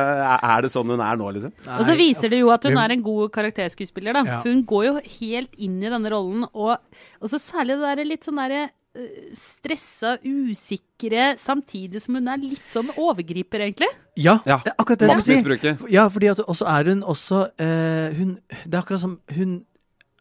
er 0.53 0.65
det 0.67 0.73
sånn 0.75 0.93
hun 0.95 1.03
er 1.05 1.21
nå, 1.21 1.31
liksom? 1.39 1.55
Og 1.79 1.85
så 1.89 1.95
viser 1.99 2.33
det 2.33 2.41
jo 2.43 2.51
at 2.55 2.65
hun 2.69 2.79
er 2.81 2.95
en 2.97 3.05
god 3.07 3.31
karakterskuespiller, 3.35 4.19
da. 4.19 4.25
Ja. 4.29 4.41
For 4.43 4.53
hun 4.53 4.65
går 4.69 4.89
jo 4.91 4.97
helt 5.21 5.55
inn 5.59 5.79
i 5.83 5.93
denne 5.93 6.11
rollen, 6.13 6.45
og, 6.53 6.77
og 7.23 7.31
så 7.33 7.41
særlig 7.43 7.79
det 7.79 7.87
derre 7.89 8.09
litt 8.09 8.27
sånn 8.29 8.41
derre 8.43 8.65
øh, 8.69 9.31
stressa, 9.39 10.17
usikre, 10.27 11.31
samtidig 11.41 12.03
som 12.05 12.19
hun 12.19 12.29
er 12.33 12.43
litt 12.43 12.69
sånn 12.73 12.91
overgriper, 12.97 13.65
egentlig. 13.69 13.91
Ja, 14.19 14.39
Ja, 14.49 14.59
det 14.65 14.73
er 14.75 14.79
akkurat 14.83 15.03
det 15.05 15.09
Maktmisbruket. 15.13 15.87
Ja, 15.95 16.09
fordi 16.11 16.31
at 16.33 16.41
også 16.45 16.67
er 16.67 16.89
hun 16.91 17.05
også 17.07 17.45
eh, 17.63 18.17
hun, 18.19 18.33
Det 18.65 18.75
er 18.75 18.81
akkurat 18.83 19.05
som 19.05 19.19
hun 19.37 19.61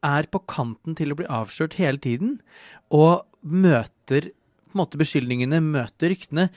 er 0.05 0.27
på 0.31 0.41
kanten 0.49 0.97
til 0.97 1.13
å 1.13 1.17
bli 1.19 1.27
avslørt 1.31 1.77
hele 1.79 2.01
tiden, 2.01 2.37
og 2.93 3.25
møter 3.41 4.31
på 4.67 4.75
en 4.75 4.81
måte 4.81 4.99
beskyldningene, 4.99 5.61
møter 5.63 6.11
ryktene. 6.11 6.49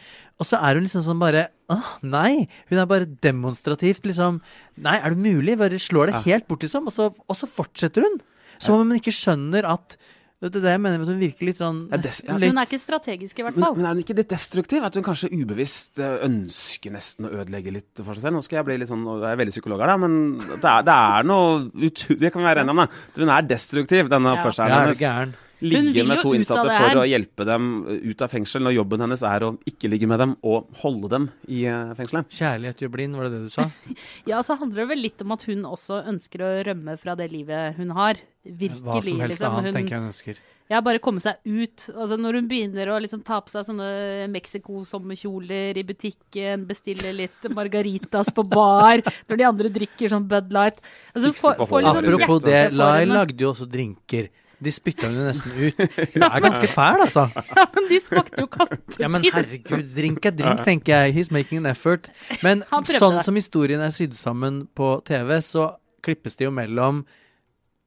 Og 0.42 0.48
så 0.48 0.58
er 0.58 0.76
hun 0.76 0.84
liksom 0.84 1.04
sånn 1.04 1.20
bare 1.22 1.48
Åh, 1.70 1.92
nei! 2.02 2.48
Hun 2.66 2.80
er 2.82 2.88
bare 2.90 3.06
demonstrativt 3.22 4.08
liksom 4.08 4.40
Nei, 4.82 4.96
er 4.98 5.14
det 5.14 5.22
mulig? 5.22 5.54
Bare 5.60 5.78
slår 5.78 6.10
det 6.10 6.22
helt 6.26 6.48
bort, 6.50 6.64
liksom. 6.66 6.88
Og 6.90 6.96
så, 6.96 7.06
og 7.14 7.38
så 7.38 7.48
fortsetter 7.48 8.02
hun. 8.02 8.18
Som 8.60 8.76
om 8.76 8.82
hun 8.82 8.98
ikke 8.98 9.14
skjønner 9.14 9.68
at 9.70 9.94
Det 10.40 10.48
er 10.56 10.62
det 10.64 10.70
jeg 10.72 10.80
mener 10.80 10.96
med 10.98 11.04
at 11.04 11.12
hun 11.12 11.20
virker 11.20 11.44
litt 11.50 11.58
sånn 11.60 11.80
Ja, 11.90 11.98
des, 12.00 12.22
ja. 12.24 12.36
litt- 12.40 12.48
Hun 12.54 12.58
er 12.62 12.64
ikke 12.64 12.78
strategisk, 12.80 13.38
i 13.38 13.42
hvert 13.44 13.58
fall. 13.60 13.74
men 13.76 13.84
er 13.84 13.92
hun 13.92 13.98
ikke 14.02 14.16
litt 14.16 14.30
destruktiv? 14.32 14.82
At 14.88 14.94
hun 14.96 15.04
kanskje 15.04 15.28
ubevisst 15.36 16.00
eh, 16.00 16.14
ønsker 16.24 16.94
nesten 16.94 17.28
å 17.28 17.32
ødelegge 17.42 17.74
litt 17.74 18.00
for 18.00 18.14
seg 18.16 18.22
selv? 18.24 18.38
Nå 18.38 18.42
skal 18.46 18.56
jeg 18.62 18.64
bli 18.70 18.78
litt 18.80 18.88
sånn, 18.88 19.04
og 19.06 19.20
jeg 19.20 19.34
er 19.36 19.36
veldig 19.42 19.52
psykolog 19.52 19.80
her, 19.84 19.92
da, 19.92 19.96
men 20.00 20.16
det 20.40 20.64
er, 20.64 20.82
det 20.88 20.96
er 20.96 21.28
noe 21.28 21.52
utrolig, 21.76 22.18
Det 22.24 22.32
kan 22.32 22.40
vi 22.40 22.48
være 22.48 22.64
enige 22.64 22.70
om, 22.78 22.82
da. 22.86 22.88
Hun 23.20 23.28
er 23.36 23.42
destruktiv, 23.52 24.08
denne 24.08 24.32
oppførselen 24.38 24.72
Ja, 24.72 24.80
hennes. 24.80 25.36
Ligge 25.60 26.04
med 26.08 26.22
to 26.24 26.32
innsatte 26.36 26.68
for 26.72 27.02
å 27.02 27.06
hjelpe 27.08 27.44
dem 27.48 27.70
ut 27.86 28.24
av 28.24 28.32
fengsel, 28.32 28.64
når 28.64 28.78
jobben 28.78 29.04
hennes 29.04 29.24
er 29.26 29.44
å 29.44 29.50
ikke 29.68 29.90
ligge 29.92 30.08
med 30.10 30.22
dem 30.22 30.36
og 30.46 30.70
holde 30.82 31.10
dem 31.12 31.28
i 31.48 31.64
eh, 31.68 31.92
fengselet. 31.98 32.30
Kjærlighet 32.32 32.84
gjør 32.84 32.94
blind, 32.94 33.18
var 33.18 33.28
det 33.28 33.38
det 33.38 33.42
du 33.48 33.54
sa? 33.54 33.68
Ja, 34.30 34.40
så 34.46 34.56
handler 34.60 34.84
det 34.84 34.90
vel 34.94 35.04
litt 35.04 35.20
om 35.24 35.34
at 35.36 35.44
hun 35.48 35.66
også 35.68 36.02
ønsker 36.10 36.44
å 36.44 36.54
rømme 36.70 36.96
fra 37.00 37.16
det 37.18 37.28
livet 37.32 37.76
hun 37.80 37.92
har. 37.96 38.20
Virkelig, 38.44 38.80
Hva 38.86 39.02
som 39.04 39.20
helst 39.20 39.36
liksom. 39.36 39.58
annet 39.58 39.70
Hun, 39.70 39.76
tenker 39.76 39.96
jeg 39.96 40.02
hun 40.02 40.10
ønsker. 40.14 40.40
Ja, 40.70 40.78
bare 40.86 41.00
komme 41.02 41.18
seg 41.18 41.40
ut. 41.44 41.88
Altså 41.90 42.16
Når 42.20 42.38
hun 42.38 42.48
begynner 42.50 42.92
å 42.94 42.98
liksom 43.02 43.24
ta 43.26 43.40
på 43.42 43.50
seg 43.50 43.66
sånne 43.66 44.28
Mexico-sommerkjoler 44.30 45.80
i 45.80 45.84
butikken, 45.86 46.62
bestille 46.68 47.10
litt 47.16 47.48
margaritas 47.50 48.30
på 48.34 48.44
bar, 48.46 49.02
når 49.28 49.40
de 49.40 49.48
andre 49.48 49.72
drikker 49.74 50.12
sånn 50.12 50.28
Bud 50.30 50.54
Light 50.54 50.78
altså, 51.12 51.32
for, 51.34 51.58
for, 51.58 51.66
for 51.74 51.84
liksom 51.84 52.22
Apropos 52.22 52.46
det, 52.46 52.62
Lai 52.78 53.02
lagde 53.08 53.42
jo 53.42 53.50
også 53.50 53.66
drinker. 53.70 54.30
De 54.60 54.72
spytta 54.74 55.08
hun 55.08 55.16
jo 55.16 55.26
nesten 55.28 55.54
ut. 55.56 55.78
Hun 56.14 56.24
er 56.26 56.42
ganske 56.44 56.68
fæl, 56.68 57.04
altså. 57.06 57.26
Ja, 57.56 57.64
men 57.74 57.86
de 57.88 58.00
smakte 58.04 58.44
jo 58.44 58.50
kattepiss. 58.52 58.98
Ja, 59.00 59.08
men 59.08 59.24
herregud, 59.24 59.86
drink 59.94 60.26
er 60.28 60.34
drink, 60.36 60.64
tenker 60.66 61.06
jeg. 61.06 61.14
He's 61.16 61.32
making 61.32 61.62
an 61.62 61.70
effort. 61.72 62.10
Men 62.44 62.66
sånn 63.00 63.22
som 63.24 63.38
historien 63.40 63.80
er 63.80 63.94
sydd 63.94 64.18
sammen 64.20 64.66
på 64.76 64.98
TV, 65.08 65.38
så 65.44 65.70
klippes 66.04 66.36
det 66.36 66.48
jo 66.48 66.52
mellom 66.54 67.04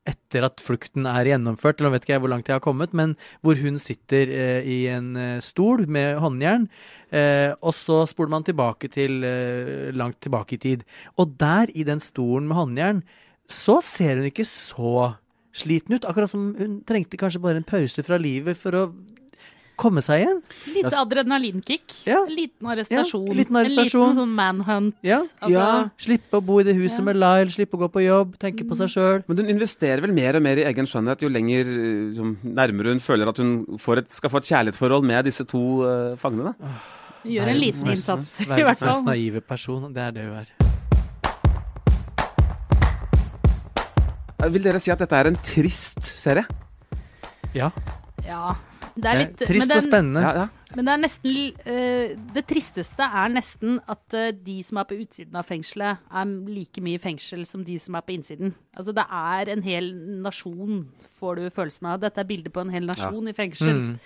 etter 0.09 0.43
at 0.43 0.59
flukten 0.59 1.05
er 1.07 1.29
gjennomført, 1.29 1.79
eller 1.79 1.93
vet 1.93 2.03
ikke 2.03 2.17
jeg 2.17 2.23
hvor 2.25 2.31
langt 2.33 2.49
jeg 2.49 2.57
har 2.57 2.63
kommet, 2.63 2.91
men 2.97 3.13
hvor 3.45 3.55
hun 3.61 3.79
sitter 3.79 4.27
eh, 4.35 4.67
i 4.67 4.79
en 4.91 5.13
eh, 5.15 5.37
stol 5.43 5.85
med 5.87 6.19
håndjern, 6.19 6.65
eh, 7.15 7.53
og 7.63 7.71
så 7.77 8.01
spoler 8.09 8.33
man 8.33 8.47
tilbake 8.47 8.91
til 8.91 9.23
eh, 9.23 9.93
langt 9.95 10.19
tilbake 10.25 10.57
i 10.57 10.63
tid. 10.65 10.83
Og 11.15 11.37
der, 11.39 11.71
i 11.71 11.87
den 11.87 12.03
stolen 12.03 12.49
med 12.49 12.59
håndjern, 12.59 13.03
så 13.47 13.79
ser 13.83 14.19
hun 14.19 14.27
ikke 14.27 14.47
så 14.47 15.13
sliten 15.53 15.95
ut. 15.97 16.05
Akkurat 16.09 16.31
som 16.31 16.51
hun 16.57 16.79
trengte 16.87 17.19
kanskje 17.21 17.41
bare 17.43 17.61
en 17.61 17.67
pause 17.67 18.03
fra 18.05 18.17
livet 18.21 18.59
for 18.59 18.77
å 18.77 18.85
komme 19.79 20.03
seg 20.05 20.21
igjen. 20.21 20.39
Litt 20.75 20.95
adrenalinkick. 20.97 21.95
Ja. 22.05 22.19
Liten 22.29 22.69
arrestasjon. 22.69 23.25
Ja, 23.27 23.37
liten 23.39 23.57
arrestasjon. 23.57 24.03
En 24.03 24.09
liten 24.11 24.19
sånn 24.21 24.35
manhunt. 24.37 24.95
Ja. 25.05 25.21
Altså, 25.41 25.91
Slippe 26.05 26.39
å 26.39 26.45
bo 26.45 26.59
i 26.61 26.67
det 26.67 26.75
huset 26.77 26.99
Ja. 27.01 27.05
med 27.09 27.17
Lyle, 27.17 27.49
slippe 27.49 27.77
å 27.77 27.81
gå 27.81 27.89
på 27.91 28.03
jobb, 28.05 28.37
tenke 28.37 28.67
på 28.69 28.77
seg 28.77 28.91
sjøl. 28.93 29.23
Men 29.27 29.37
hun 29.37 29.49
investerer 29.49 30.01
vel 30.01 30.13
mer 30.13 30.37
og 30.37 30.45
mer 30.45 30.57
i 30.61 30.67
egen 30.69 30.85
skjønnhet 30.85 31.25
jo 31.25 31.29
lenger 31.29 31.65
liksom, 31.65 32.37
nærmere 32.43 32.93
hun 32.93 32.99
føler 32.99 33.27
at 33.27 33.37
hun 33.37 33.65
får 33.77 34.03
et, 34.03 34.09
skal 34.13 34.29
få 34.29 34.37
et 34.43 34.51
kjærlighetsforhold 34.51 35.03
med 35.09 35.25
disse 35.25 35.45
to 35.45 35.63
uh, 35.83 36.15
fangene. 36.21 36.53
Gjør 37.23 37.47
en 37.47 37.59
liten 37.59 37.89
innsats, 37.89 38.41
i 38.41 38.45
hvert 38.45 38.59
fall. 38.59 38.67
Verdens 38.67 38.81
mest 38.81 39.05
naive 39.09 39.41
person. 39.41 39.91
Det 39.93 40.01
er 40.01 40.11
det 40.11 40.27
hun 40.27 40.37
er. 40.43 40.72
Vil 44.51 44.65
dere 44.65 44.79
si 44.83 44.91
at 44.91 44.99
dette 44.99 45.15
er 45.15 45.29
en 45.29 45.37
trist 45.39 46.03
serie? 46.19 46.43
Ja. 47.55 47.69
Ja. 48.25 48.55
Det 48.95 49.05
er 49.09 49.17
litt 49.23 49.41
Eh, 49.41 49.47
Trist 49.47 49.67
men 49.69 49.77
og 49.77 49.83
spennende. 49.87 50.21
Ja, 50.21 50.33
ja. 50.43 50.47
Men 50.73 50.87
det 50.87 50.93
er 50.95 51.01
nesten 51.03 51.35
uh, 51.69 52.33
Det 52.33 52.43
tristeste 52.49 53.05
er 53.05 53.29
nesten 53.29 53.75
at 53.87 54.15
uh, 54.17 54.31
de 54.33 54.55
som 54.65 54.79
er 54.81 54.87
på 54.89 54.95
utsiden 55.03 55.35
av 55.37 55.45
fengselet, 55.45 55.99
er 56.09 56.25
like 56.49 56.81
mye 56.81 56.97
i 56.97 57.01
fengsel 57.03 57.43
som 57.45 57.61
de 57.63 57.75
som 57.77 57.93
er 57.99 58.01
på 58.01 58.15
innsiden. 58.15 58.55
Altså 58.73 58.89
det 58.97 59.05
er 59.05 59.51
en 59.53 59.61
hel 59.61 59.91
nasjon, 60.25 60.87
får 61.21 61.35
du 61.37 61.49
følelsen 61.53 61.91
av. 61.91 61.99
Dette 62.01 62.17
er 62.23 62.25
bildet 62.25 62.51
på 62.55 62.63
en 62.65 62.71
hel 62.73 62.87
nasjon 62.89 63.27
i 63.29 63.35
fengsel. 63.37 63.69
Mm. 63.69 63.99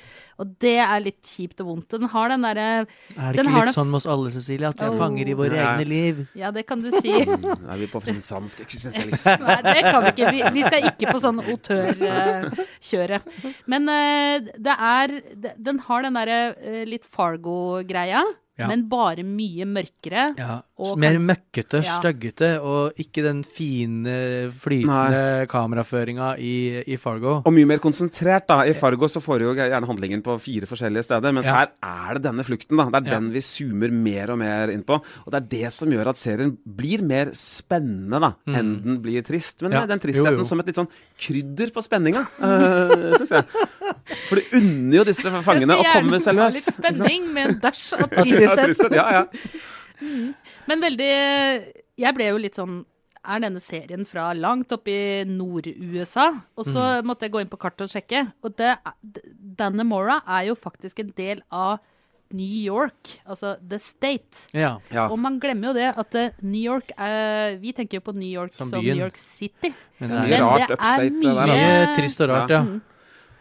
Og 0.43 0.51
det 0.61 0.75
er 0.83 0.99
litt 1.01 1.23
kjipt 1.25 1.63
og 1.63 1.69
vondt. 1.71 1.87
Den 1.95 2.09
har 2.11 2.29
den 2.29 2.43
derre 2.45 2.65
Er 2.83 2.85
det 3.31 3.37
Den 3.39 3.47
ikke 3.47 3.55
litt 3.63 3.65
det- 3.71 3.75
sånn 3.79 3.87
med 3.89 3.97
oss 4.01 4.05
alle, 4.11 4.31
Cecilie, 4.35 4.67
at 4.67 4.75
vi 4.77 4.85
er 4.85 4.91
Oh. 4.91 4.97
fanger 4.99 5.27
i 5.31 5.33
våre 5.39 5.55
Nei. 5.55 5.63
egne 5.71 5.87
liv? 5.87 6.27
Ja, 6.35 6.51
det 6.51 6.67
kan 6.67 6.81
du 6.83 6.91
si. 6.91 7.15
Mm, 7.37 7.69
Er 7.71 7.77
vi 7.79 7.87
på 7.87 8.01
sånn 8.03 8.21
fransk 8.21 8.59
eksistensialisme? 8.59 9.39
Nei, 9.47 9.61
det 9.63 9.83
kan 9.87 10.03
vi 10.03 10.11
ikke. 10.11 10.31
Vi, 10.35 10.43
vi 10.59 10.63
skal 10.67 10.83
ikke 10.91 11.11
på 11.15 11.19
sånn 11.23 11.39
autørkjøre. 11.47 13.21
Men 13.71 13.89
eh, 13.89 14.51
det 14.67 14.75
er 14.77 15.15
det- 15.45 15.55
Den 15.63 15.79
har 15.87 16.01
den 16.03 16.13
derre 16.19 16.41
eh, 16.59 16.83
litt 16.85 17.05
Fargo-greia, 17.07 18.21
Ja. 18.57 18.65
men 18.67 18.87
bare 18.89 19.21
mye 19.21 19.65
mørkere. 19.69 20.33
Ja. 20.37 20.61
Og 20.81 20.97
Mer 20.97 21.13
kan- 21.13 21.27
møkkete, 21.29 21.83
Ja. 21.85 21.99
styggete, 21.99 22.59
og 22.61 22.93
ikke 22.97 23.21
den 23.21 23.43
fine, 23.43 24.49
flytende 24.51 25.45
kameraføringa 25.49 26.31
i, 26.41 26.83
i 26.87 26.97
Fargo. 26.97 27.43
Og 27.45 27.53
mye 27.53 27.65
mer 27.69 27.77
konsentrert. 27.77 28.47
da 28.47 28.61
I 28.65 28.73
Fargo 28.73 29.05
så 29.07 29.21
får 29.21 29.41
jo 29.45 29.53
gjerne 29.53 29.85
handlingen 29.89 30.23
på 30.25 30.39
fire 30.41 30.65
forskjellige 30.69 31.03
steder. 31.05 31.31
Mens 31.33 31.45
Ja. 31.45 31.53
her 31.53 31.67
er 31.83 32.13
det 32.15 32.23
denne 32.23 32.43
flukten. 32.43 32.77
da 32.77 32.99
Det 32.99 33.07
er 33.07 33.11
Ja. 33.13 33.19
den 33.19 33.31
vi 33.31 33.39
zoomer 33.39 33.91
mer 33.91 34.31
og 34.31 34.37
mer 34.39 34.69
inn 34.71 34.83
på. 34.83 34.95
Og 35.25 35.31
det 35.31 35.35
er 35.35 35.47
det 35.63 35.73
som 35.73 35.89
gjør 35.89 36.07
at 36.07 36.15
serien 36.17 36.57
blir 36.65 37.01
mer 37.03 37.25
spennende 37.33 38.19
da 38.19 38.33
enn 38.47 38.81
den 38.83 39.01
blir 39.03 39.21
trist. 39.23 39.61
Men 39.61 39.71
Mm. 39.71 39.87
Den 39.87 39.99
Jo, 39.99 40.07
tristheten 40.07 40.37
jo. 40.37 40.43
som 40.43 40.59
et 40.59 40.65
litt 40.65 40.75
sånn 40.75 40.89
krydder 41.19 41.71
på 41.71 41.81
spenninga, 41.83 42.27
uh, 42.41 43.17
syns 43.17 43.29
jeg. 43.29 43.45
For 44.27 44.39
det 44.39 44.59
unner 44.59 44.99
jo 44.99 45.05
disse 45.07 45.31
fangene 45.45 45.77
å 45.79 45.87
komme 45.93 46.19
seg 46.23 46.37
løs. 46.37 46.59
Jeg 46.59 46.67
skal 46.67 46.77
gjerne 46.77 46.91
ha 46.91 46.99
litt 46.99 47.07
spenning 47.07 47.31
med 47.33 47.49
en 47.51 47.57
dash 47.63 47.87
av 47.97 48.13
Ja, 48.27 48.53
tristhet. 48.59 48.95
ja, 48.97 49.07
ja. 49.17 49.25
Men 50.67 50.83
veldig 50.83 51.11
Jeg 51.97 52.15
ble 52.17 52.29
jo 52.29 52.39
litt 52.41 52.59
sånn 52.59 52.83
er 53.27 53.41
denne 53.43 53.59
serien 53.59 54.05
fra 54.07 54.29
langt 54.37 54.71
oppe 54.71 54.93
i 54.93 55.25
Nord-USA? 55.27 56.29
Og 56.55 56.67
så 56.69 56.85
måtte 57.03 57.27
jeg 57.27 57.33
gå 57.33 57.41
inn 57.43 57.51
på 57.51 57.59
kartet 57.59 57.83
og 57.87 57.91
sjekke. 57.91 58.21
Og 58.45 58.55
det, 58.55 58.77
Dannemora 59.59 60.21
er 60.37 60.47
jo 60.47 60.55
faktisk 60.55 61.01
en 61.03 61.11
del 61.17 61.41
av 61.51 61.81
New 62.35 62.63
York, 62.63 63.13
altså 63.25 63.55
The 63.69 63.79
State. 63.79 64.47
Ja. 64.51 64.77
ja. 64.91 65.05
Og 65.07 65.15
man 65.19 65.37
glemmer 65.39 65.71
jo 65.71 65.75
det 65.77 65.87
at 65.95 66.17
eh, 66.19 66.35
New 66.43 66.59
York 66.59 66.91
er 66.97 67.55
Vi 67.61 67.71
tenker 67.75 68.01
jo 68.01 68.03
på 68.09 68.13
New 68.17 68.27
York 68.27 68.55
Som 68.55 68.71
som. 68.71 68.83
New 68.83 68.99
York 68.99 69.15
City. 69.15 69.71
Men 70.01 70.11
Mye 70.11 70.27
det 70.27 70.35
er 70.35 70.43
rart 70.43 70.65
det 70.65 70.77
upstate, 70.77 71.05
er 71.05 71.09
det 71.09 71.23
der, 71.23 71.41
altså. 71.45 71.55
mye 71.55 71.95
trist 71.95 72.23
og 72.25 72.31
rart, 72.33 72.51
ja. 72.51 72.61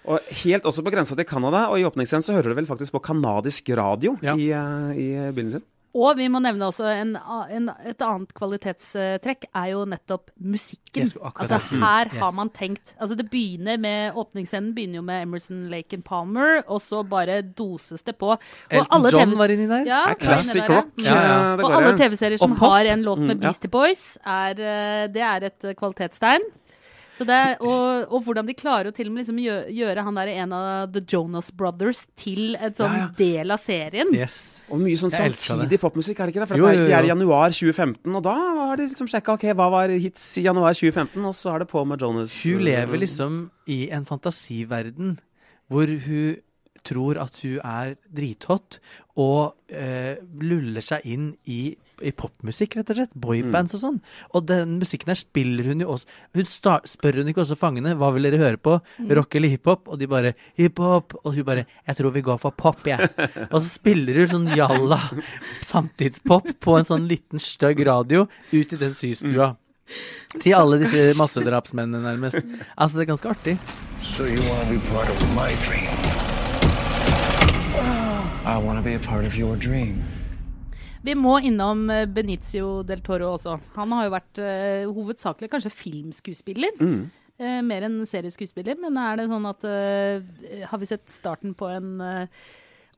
Og 0.06 0.20
helt 0.44 0.64
også 0.68 0.84
på 0.86 0.92
grensa 0.94 1.16
til 1.18 1.26
Canada, 1.26 1.66
og 1.70 1.80
i 1.80 1.84
åpningsscenen 1.88 2.22
så 2.22 2.34
hører 2.36 2.52
du 2.54 2.60
vel 2.60 2.66
faktisk 2.66 2.92
på 2.92 3.02
kanadisk 3.02 3.68
radio 3.76 4.16
Ja. 4.22 4.34
i, 4.38 4.52
uh, 4.54 4.92
i 4.94 5.32
bilen 5.34 5.50
sin. 5.58 5.64
Og 5.96 6.12
vi 6.18 6.26
må 6.28 6.42
nevne 6.44 6.60
også 6.68 6.84
en, 6.92 7.14
en, 7.56 7.70
et 7.88 8.02
annet 8.04 8.34
kvalitetstrekk 8.36 9.46
er 9.56 9.70
jo 9.70 9.84
nettopp 9.88 10.26
musikken. 10.44 11.08
Altså 11.32 11.56
her 11.80 12.10
Yes. 12.10 12.18
har 12.20 12.32
man 12.36 12.50
tenkt 12.52 12.92
Altså 13.00 13.16
det 13.16 13.30
begynner 13.32 13.78
med 13.80 14.12
Åpningsscenen 14.14 14.74
begynner 14.76 14.96
jo 15.00 15.02
med 15.08 15.22
Emerson, 15.24 15.62
Lake 15.72 15.96
and 15.96 16.04
Palmer, 16.04 16.60
og 16.68 16.82
så 16.84 17.00
bare 17.08 17.40
doses 17.40 18.02
det 18.04 18.18
på. 18.20 18.34
Og 18.34 18.38
Elton 18.68 18.92
alle 18.92 19.10
John 19.14 19.30
TV 19.32 19.38
var 19.40 19.48
inni 19.56 19.66
der. 19.72 19.86
Ja, 19.88 20.02
classic 20.20 20.68
rock. 20.68 20.92
ja. 20.98 21.14
Ja, 21.14 21.22
ja. 21.22 21.54
eh, 21.56 21.64
Og 21.64 21.72
alle. 21.80 21.96
TV-serier 21.96 22.38
som 22.44 22.52
har 22.60 22.84
en 22.92 23.02
låt 23.02 23.18
med 23.24 23.36
Mm. 23.38 23.40
Beastie 23.40 23.70
Boys, 23.70 24.18
er, 24.26 24.50
eh, 24.60 25.06
det 25.08 25.22
er 25.22 25.44
et 25.48 25.64
eh, 25.64 25.72
kvalitetstegn. 25.74 26.44
Så 27.16 27.24
det 27.24 27.32
er, 27.32 27.52
og, 27.64 28.10
og 28.12 28.24
hvordan 28.26 28.44
de 28.44 28.52
klarer 28.52 28.90
å 28.90 28.94
til 28.94 29.08
og 29.08 29.14
med 29.14 29.22
liksom 29.24 29.38
gjøre, 29.40 29.70
gjøre 29.72 30.02
han 30.04 30.18
der 30.20 30.30
en 30.34 30.50
av 30.52 30.90
The 30.92 31.00
Jonas 31.08 31.48
Brothers 31.56 32.02
til 32.20 32.56
et 32.60 32.76
sånn 32.76 32.92
Ja, 32.92 33.06
ja. 33.06 33.08
del 33.16 33.54
av 33.54 33.62
serien. 33.62 34.10
Yes. 34.12 34.60
Og 34.68 34.82
mye 34.84 34.98
sånn 35.00 35.14
Jeg 35.16 35.32
samtidig 35.40 35.78
popmusikk, 35.80 36.20
er 36.20 36.28
det 36.28 36.34
ikke 36.34 36.44
det? 36.44 36.48
For 36.50 36.60
Jo, 36.60 36.68
jo, 36.68 36.74
jo, 36.82 36.90
er- 36.90 36.98
er 36.98 37.08
i 37.08 37.12
januar 37.14 37.48
2015, 37.56 38.16
og 38.20 38.22
da 38.28 38.34
har 38.36 38.76
de 38.76 38.88
liksom 38.90 39.08
sjekka 39.08 39.32
ok, 39.38 39.46
hva 39.56 39.70
var 39.72 39.88
hits 39.96 40.26
i 40.36 40.44
januar 40.44 40.76
2015, 40.76 41.24
og 41.24 41.32
så 41.40 41.54
er 41.54 41.64
det 41.64 41.68
på 41.72 41.86
med 41.88 42.04
Jonas. 42.04 42.36
Hun 42.44 42.60
eh, 42.60 42.66
lever 42.68 43.00
liksom 43.00 43.40
i 43.66 43.80
en 43.96 44.04
fantasiverden 44.04 45.16
hvor 45.72 45.86
hun 45.88 46.36
tror 46.86 47.18
at 47.20 47.40
hun 47.42 47.58
er 47.60 47.96
drithot, 48.14 48.78
og 49.16 49.56
eh, 49.72 50.18
luller 50.44 50.84
seg 50.84 51.04
inn 51.08 51.30
i, 51.48 51.70
i 52.04 52.12
popmusikk, 52.12 52.76
rett 52.76 52.90
og 52.92 52.98
slett. 52.98 53.14
Boybands 53.16 53.76
og 53.78 53.80
sånn. 53.80 53.98
Og 54.36 54.44
den 54.48 54.76
musikken 54.82 55.08
her 55.08 55.16
spiller 55.16 55.70
hun 55.70 55.80
jo 55.80 55.94
også 55.94 56.36
Hun 56.36 56.48
start, 56.50 56.90
spør 56.90 57.22
hun 57.22 57.30
ikke 57.32 57.40
også 57.46 57.56
fangene 57.56 57.94
hva 57.96 58.10
vil 58.12 58.28
dere 58.28 58.42
høre 58.42 58.60
på, 58.60 58.76
rock 59.16 59.38
eller 59.38 59.54
hiphop? 59.54 59.88
Og 59.88 60.00
de 60.02 60.10
bare 60.10 60.34
hiphop. 60.60 61.16
Og 61.22 61.38
hun 61.38 61.48
bare 61.48 61.64
jeg 61.86 61.96
tror 61.96 62.12
vi 62.12 62.26
går 62.28 62.40
for 62.42 62.56
pop, 62.56 62.84
jeg. 62.84 63.08
og 63.54 63.56
så 63.62 63.68
spiller 63.70 64.20
hun 64.20 64.34
sånn 64.34 64.50
jalla 64.58 65.00
samtidspop 65.64 66.52
på 66.60 66.76
en 66.76 66.88
sånn 66.88 67.08
liten 67.08 67.40
stygg 67.40 67.86
radio 67.88 68.26
ut 68.52 68.76
i 68.76 68.82
den 68.84 68.92
systua. 68.96 69.54
Til 70.42 70.52
alle 70.58 70.80
disse 70.82 71.14
massedrapsmennene, 71.16 72.02
nærmest. 72.04 72.42
Altså, 72.76 72.98
det 72.98 73.06
er 73.06 73.12
ganske 73.14 73.32
artig. 73.32 73.58
So 74.02 74.26
you 74.26 74.42
want 74.50 74.68
to 74.68 74.74
be 74.74 74.80
part 74.90 75.08
of 75.08 75.34
my 75.34 75.54
dream? 75.64 76.26
I 78.46 78.58
want 78.58 78.78
to 78.78 78.82
be 78.84 78.94
a 78.94 78.98
part 79.00 79.26
of 79.26 79.34
your 79.34 79.56
dream. 79.56 80.04
Vi 81.02 81.16
må 81.18 81.32
innom 81.42 81.88
eh, 81.90 82.04
Benicio 82.06 82.84
del 82.86 83.00
Toro 83.02 83.32
også. 83.34 83.56
Han 83.74 83.94
har 83.96 84.06
jo 84.06 84.12
vært 84.14 84.38
uh, 84.38 84.92
hovedsakelig 84.94 85.48
kanskje 85.50 85.72
filmskuespiller. 85.74 86.78
Eh, 86.78 87.58
mer 87.66 87.88
enn 87.88 87.96
serieskuespiller. 88.06 88.78
Men 88.84 89.00
er 89.02 89.18
det 89.18 89.26
sånn 89.32 89.50
at 89.50 89.66
uh, 89.66 90.62
Har 90.70 90.78
vi 90.78 90.88
sett 90.92 91.10
starten 91.10 91.56
på 91.58 91.72
en 91.74 91.90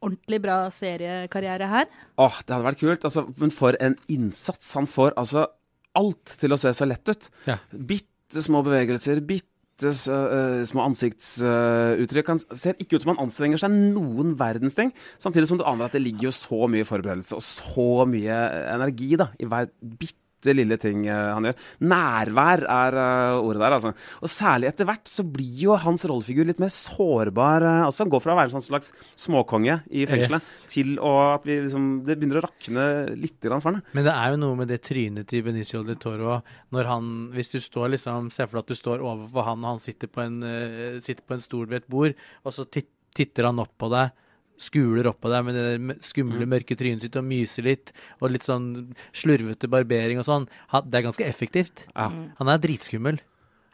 ordentlig 0.04 0.42
bra 0.44 0.58
seriekarriere 0.68 1.72
her? 1.72 1.88
Åh, 2.20 2.42
det 2.44 2.52
hadde 2.52 2.68
vært 2.68 2.84
kult. 2.84 3.08
Altså, 3.08 3.24
men 3.40 3.54
for 3.54 3.80
en 3.80 3.96
innsats. 4.12 4.76
Han 4.76 4.90
får 4.90 5.16
altså 5.16 5.48
alt 5.96 6.36
til 6.44 6.52
å 6.52 6.60
se 6.60 6.76
så 6.76 6.92
lett 6.92 7.08
ut. 7.08 7.32
Ja. 7.48 7.56
Bitte 7.72 8.44
små 8.44 8.60
bevegelser, 8.68 9.24
bitte 9.24 9.57
s- 9.86 10.08
øh, 10.08 10.64
små 10.66 10.82
ansiktsuttrykk. 10.90 12.26
han 12.26 12.38
ser 12.56 12.74
ikke 12.78 12.96
ut 12.96 13.02
som 13.02 13.16
han 13.16 13.24
anstrenger 13.26 13.58
seg 13.58 13.70
noen 13.70 14.34
verdens 14.38 14.74
ting. 14.74 14.92
Samtidig 15.18 15.48
som 15.48 15.58
du 15.58 15.64
aner 15.64 15.84
at 15.86 15.92
det 15.92 16.02
ligger 16.02 16.28
jo 16.28 16.30
så 16.34 16.68
mye 16.70 16.84
forberedelse 16.84 17.34
og 17.34 17.42
så 17.42 18.06
mye 18.08 18.38
energi 18.74 19.16
da, 19.16 19.28
i 19.40 19.44
hver 19.46 19.68
bitte 19.98 20.14
lille 20.46 20.76
ting 20.78 21.06
øh, 21.08 21.34
han 21.34 21.42
gjør. 21.48 21.56
Nærvær 21.90 22.62
er 22.68 22.96
øh, 23.02 23.38
ordet 23.42 23.60
der, 23.60 23.74
altså. 23.78 23.92
Og 24.22 24.28
særlig 24.30 24.68
etter 24.68 24.84
hvert 24.88 25.08
så 25.10 25.24
blir 25.26 25.62
jo 25.64 25.76
hans 25.76 26.04
rollefigur 26.06 26.46
litt 26.46 26.60
mer 26.62 26.70
sårbar. 26.70 27.62
øh, 27.66 27.84
altså 27.86 28.04
Han 28.04 28.10
går 28.10 28.22
fra 28.22 28.32
å 28.34 28.38
være 28.38 28.50
en 28.52 28.56
sånn 28.58 28.66
slags 28.68 28.92
småkonge 29.18 29.80
i 29.90 30.06
fengselet 30.06 30.38
Yes. 30.38 30.64
til 30.68 30.98
å 31.02 31.34
at 31.34 31.44
vi 31.48 31.58
liksom, 31.64 32.04
det 32.06 32.18
begynner 32.18 32.38
å 32.40 32.44
rakne 32.46 32.84
litt 33.18 33.40
grann 33.42 33.60
for 33.64 33.72
ham. 33.72 33.82
Men 33.92 34.04
det 34.04 34.12
er 34.14 34.30
jo 34.34 34.40
noe 34.44 34.56
med 34.60 34.68
det 34.68 34.82
trynet 34.86 35.26
til 35.28 35.42
Benicio 35.42 35.82
del 35.82 35.96
Toro 35.96 36.38
når 36.74 36.84
han 36.86 37.10
Hvis 37.34 37.50
du 37.52 37.58
står 37.60 37.90
liksom 37.96 38.30
ser 38.30 38.46
for 38.46 38.58
deg 38.60 38.66
at 38.68 38.68
du 38.68 38.74
står 38.78 39.02
overfor 39.02 39.44
han, 39.48 39.64
og 39.64 39.74
han 39.76 39.82
sitter 39.82 40.08
på 40.08 40.20
en, 40.22 40.42
eh, 40.42 40.98
sitter 41.00 41.22
på 41.26 41.34
en 41.34 41.40
stol 41.44 41.66
ved 41.66 41.82
et 41.82 41.88
bord, 41.88 42.14
og 42.44 42.52
så 42.52 42.64
titter 42.70 43.44
han 43.48 43.58
opp 43.58 43.72
på 43.78 43.88
deg. 43.90 44.10
Skuler 44.58 45.06
opp 45.12 45.20
på 45.22 45.30
deg 45.30 45.44
med 45.46 45.54
det 45.54 45.96
skumle, 46.02 46.42
mørke 46.50 46.74
trynet 46.78 47.04
sitt 47.04 47.16
og 47.20 47.24
myser 47.28 47.62
litt. 47.68 47.92
Og 48.20 48.32
litt 48.34 48.46
sånn 48.46 48.90
slurvete 49.14 49.70
barbering 49.70 50.18
og 50.18 50.26
sånn. 50.26 50.48
Han, 50.74 50.88
det 50.90 50.98
er 50.98 51.06
ganske 51.06 51.26
effektivt. 51.26 51.84
Ja. 51.94 52.08
Han 52.40 52.50
er 52.50 52.58
dritskummel. 52.62 53.20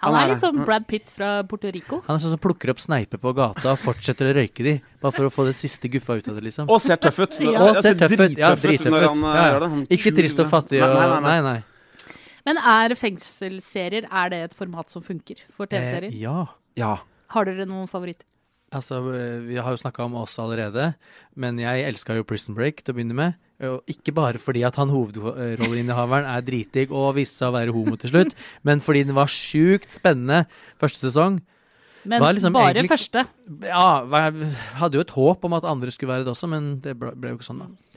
Han 0.04 0.16
er 0.18 0.34
litt 0.34 0.42
sånn 0.44 0.58
Brad 0.66 0.84
Pitt 0.84 1.08
fra 1.08 1.38
Puerto 1.48 1.70
Rico. 1.72 2.02
Han 2.04 2.18
er 2.18 2.20
sånn 2.20 2.34
som 2.34 2.40
plukker 2.42 2.74
opp 2.74 2.82
sneiper 2.82 3.16
på 3.22 3.32
gata 3.38 3.70
og 3.72 3.80
fortsetter 3.80 4.28
å 4.28 4.34
røyke 4.36 4.66
de. 4.66 4.74
Bare 5.00 5.14
for 5.16 5.30
å 5.30 5.32
få 5.32 5.46
det 5.48 5.54
siste 5.56 5.88
guffa 5.88 6.18
ut 6.18 6.28
av 6.28 6.36
det, 6.36 6.44
liksom. 6.50 6.68
Og 6.68 6.82
ser 6.84 7.00
tøff 7.00 7.22
ut. 7.22 7.38
Ja. 7.40 7.54
Og 7.64 7.78
ser 7.80 7.96
tøff 7.96 8.12
ut. 8.12 8.24
Ja, 8.36 8.50
drittøff 8.52 8.84
ut 8.84 8.92
når 8.92 9.06
han 9.08 9.22
Ja, 9.24 9.32
ja. 9.38 9.46
gjør 9.54 9.64
det. 9.64 9.70
Han 9.76 9.86
Ikke 9.96 10.12
trist 10.18 10.42
og 10.44 10.50
fattig 10.52 10.82
og 10.84 10.92
nei, 10.92 11.06
nei, 11.08 11.20
nei. 11.24 11.30
Nei, 11.40 11.40
nei. 11.48 12.12
Men 12.44 12.60
er 12.60 12.92
fengselsserier 13.00 14.04
er 14.12 14.28
det 14.34 14.42
et 14.50 14.54
format 14.58 14.92
som 14.92 15.00
funker 15.00 15.40
for 15.56 15.64
TV-serier? 15.70 16.12
Eh, 16.12 16.20
ja. 16.26 16.44
Ja. 16.76 16.98
Har 17.32 17.48
dere 17.48 17.64
noen 17.64 17.88
favoritter? 17.88 18.26
Altså, 18.74 18.98
eh, 19.14 19.40
Vi 19.46 19.56
har 19.56 19.70
jo 19.70 19.80
snakka 19.80 20.04
om 20.04 20.16
oss 20.20 20.36
allerede, 20.42 20.94
men 21.36 21.58
jeg 21.62 21.86
elska 21.88 22.16
jo 22.18 22.26
Prison 22.26 22.54
Break 22.56 22.82
til 22.82 22.94
å 22.94 22.98
begynne 22.98 23.14
med. 23.16 23.34
Og 23.64 23.86
ikke 23.88 24.12
bare 24.12 24.40
fordi 24.42 24.64
at 24.66 24.76
han 24.76 24.90
hovedrolleinnehaveren 24.90 26.26
er 26.26 26.42
dritdigg 26.44 26.90
og 26.92 27.14
viste 27.16 27.38
seg 27.38 27.52
å 27.52 27.56
være 27.56 27.74
homo 27.74 27.96
til 28.00 28.10
slutt, 28.10 28.34
men 28.66 28.82
fordi 28.84 29.04
den 29.06 29.16
var 29.16 29.30
sjukt 29.30 29.94
spennende 29.94 30.44
første 30.82 31.08
sesong. 31.08 31.40
Men 32.04 32.20
liksom 32.36 32.52
bare 32.52 32.74
egentlig- 32.74 32.90
første. 32.92 33.26
Ja, 33.64 34.04
hadde 34.76 34.98
jo 34.98 35.00
et 35.06 35.14
håp 35.16 35.44
om 35.44 35.54
at 35.56 35.64
andre 35.64 35.90
skulle 35.94 36.12
være 36.12 36.26
det 36.26 36.34
også, 36.34 36.50
men 36.50 36.80
det 36.84 36.98
ble, 36.98 37.14
ble 37.16 37.30
jo 37.32 37.38
ikke 37.38 37.48
sånn, 37.48 37.62
da. 37.64 37.93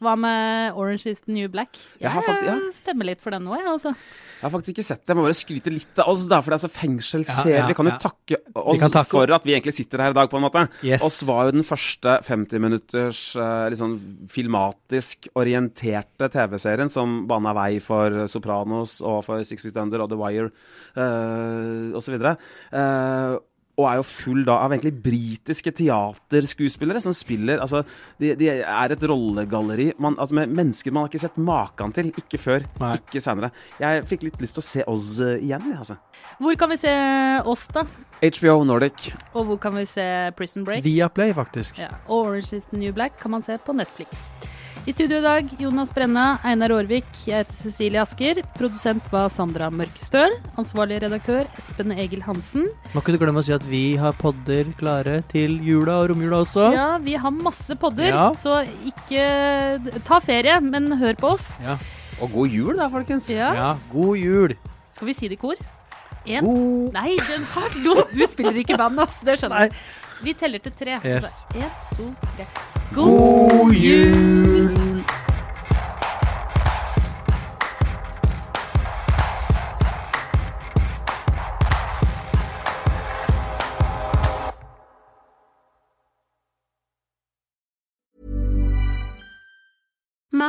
Hva 0.00 0.14
med 0.16 0.76
Orange 0.80 1.10
is 1.12 1.20
the 1.26 1.34
New 1.34 1.48
Black? 1.52 1.76
Jeg 2.00 2.08
jeg 2.08 2.24
faktisk, 2.24 2.48
ja. 2.48 2.72
stemmer 2.72 3.08
litt 3.10 3.20
for 3.20 3.34
den 3.34 3.44
nå, 3.44 3.52
jeg, 3.58 3.66
altså. 3.68 3.90
Jeg 3.92 4.46
har 4.46 4.52
faktisk 4.54 4.72
ikke 4.72 4.84
sett 4.86 5.02
det. 5.02 5.12
Jeg 5.12 5.18
må 5.18 5.24
bare 5.26 5.36
skryte 5.36 5.72
litt 5.74 6.00
av 6.00 6.08
oss, 6.08 6.22
da, 6.30 6.38
for 6.40 6.54
det 6.54 6.56
er 6.56 6.62
så 6.62 6.70
fengselsserie. 6.72 7.52
Ja, 7.52 7.58
ja, 7.60 7.66
vi 7.68 7.76
kan 7.76 7.90
jo 7.90 7.92
ja. 7.92 7.98
takke 8.00 8.38
oss 8.56 8.84
takke- 8.86 9.04
for 9.12 9.34
at 9.36 9.44
vi 9.44 9.52
egentlig 9.52 9.74
sitter 9.76 10.04
her 10.06 10.14
i 10.14 10.16
dag, 10.16 10.30
på 10.32 10.40
en 10.40 10.46
måte. 10.46 10.62
Yes. 10.80 11.04
Oss 11.04 11.20
var 11.28 11.50
jo 11.50 11.58
den 11.58 11.66
første 11.68 12.16
50 12.24 12.64
minutters 12.64 13.20
liksom, 13.36 13.98
sånn 13.98 14.30
filmatisk 14.32 15.28
orienterte 15.36 16.30
TV-serien 16.32 16.88
som 16.92 17.26
bana 17.28 17.52
vei 17.56 17.74
for 17.84 18.24
Sopranos 18.30 18.98
og 19.04 19.20
for 19.28 19.44
Six 19.44 19.66
Feet 19.66 19.76
Under 19.84 20.06
og 20.06 20.10
The 20.14 20.20
Wire 20.20 20.48
uh, 20.96 21.92
osv. 22.00 22.16
Uh, 22.24 23.36
og 23.78 23.86
er 23.88 23.98
jo 24.00 24.04
full 24.06 24.42
da 24.44 24.58
av 24.64 24.74
egentlig 24.74 24.92
britiske 25.04 25.72
teaterskuespillere 25.78 27.00
som 27.02 27.14
spiller 27.16 27.62
altså, 27.62 27.82
de, 28.20 28.34
de 28.38 28.50
er 28.58 28.94
et 28.94 29.06
rollegalleri 29.08 29.90
man, 30.02 30.18
altså, 30.20 30.36
med 30.40 30.52
mennesker 30.58 30.92
man 30.92 31.06
har 31.06 31.12
ikke 31.12 31.22
sett 31.22 31.38
maken 31.40 31.94
til. 31.96 32.10
Ikke 32.20 32.40
før, 32.40 32.66
Nei. 32.80 32.94
ikke 33.00 33.22
senere. 33.22 33.52
Jeg 33.80 34.04
fikk 34.10 34.26
litt 34.28 34.40
lyst 34.42 34.58
til 34.58 34.64
å 34.64 34.68
se 34.68 34.86
oss 34.90 35.08
eh, 35.24 35.38
igjen, 35.46 35.70
altså. 35.76 35.96
Hvor 36.40 36.56
kan 36.60 36.72
vi 36.72 36.80
se 36.82 36.94
oss, 37.48 37.66
da? 37.72 37.86
HBO 38.20 38.60
Nordic. 38.68 39.10
Og 39.32 39.48
hvor 39.48 39.60
kan 39.62 39.76
vi 39.78 39.86
se 39.88 40.04
Prison 40.36 40.66
Break? 40.66 40.84
Viaplay, 40.84 41.32
faktisk. 41.36 41.80
Ja. 41.80 41.92
Orange 42.08 42.52
is 42.56 42.68
the 42.70 42.80
New 42.80 42.92
Black 42.96 43.16
kan 43.20 43.32
man 43.36 43.46
se 43.46 43.56
på 43.64 43.76
Netflix. 43.76 44.28
I 44.88 44.92
studio 44.92 45.18
i 45.18 45.22
dag, 45.22 45.48
Jonas 45.60 45.90
Brenna, 45.94 46.38
Einar 46.46 46.72
Aarvik, 46.72 47.04
jeg 47.28 47.42
heter 47.44 47.52
Cecilie 47.54 48.00
Asker. 48.00 48.40
Produsent 48.56 49.04
var 49.12 49.28
Sandra 49.30 49.68
Mørkestøl. 49.70 50.32
Ansvarlig 50.58 51.02
redaktør 51.04 51.44
Espen 51.60 51.92
Egil 51.92 52.22
Hansen. 52.24 52.64
Må 52.94 53.02
ikke 53.02 53.12
du 53.14 53.18
glemme 53.20 53.42
å 53.42 53.44
si 53.44 53.52
at 53.54 53.66
vi 53.68 53.82
har 54.00 54.16
podder 54.18 54.72
klare 54.80 55.18
til 55.30 55.58
jula 55.66 55.98
og 56.00 56.10
romjula 56.14 56.40
også. 56.46 56.70
Ja, 56.74 56.88
vi 57.04 57.14
har 57.20 57.30
masse 57.36 57.76
podder, 57.78 58.08
Ja. 58.08 58.30
så 58.32 58.62
ikke 58.88 60.00
ta 60.08 60.18
ferie, 60.24 60.56
men 60.64 60.90
hør 60.98 61.14
på 61.20 61.34
oss. 61.36 61.58
Ja. 61.62 61.76
Og 62.20 62.32
god 62.32 62.48
jul, 62.50 62.74
da, 62.80 62.88
folkens. 62.88 63.28
Ja. 63.30 63.52
Ja, 63.54 63.70
god 63.92 64.16
jul! 64.16 64.56
Skal 64.96 65.06
vi 65.06 65.12
si 65.14 65.28
det 65.28 65.36
i 65.38 65.40
kor? 65.44 65.56
En. 66.26 66.44
God 66.44 66.92
Nei, 66.96 67.16
den 67.16 67.44
hallo! 67.52 68.02
Du 68.12 68.26
spiller 68.26 68.56
ikke 68.64 68.74
i 68.74 68.80
band, 68.80 68.98
ass. 69.00 69.20
Det 69.24 69.38
skjønner 69.40 69.68
jeg. 69.68 69.72
Vi 70.22 70.32
teller 70.32 70.58
til 70.58 70.72
tre. 70.72 70.98
Yes. 71.00 71.04
Altså, 71.04 71.46
en, 71.54 71.70
to, 71.96 72.14
tre. 72.36 72.46
God 72.94 73.72
jul! 73.72 75.29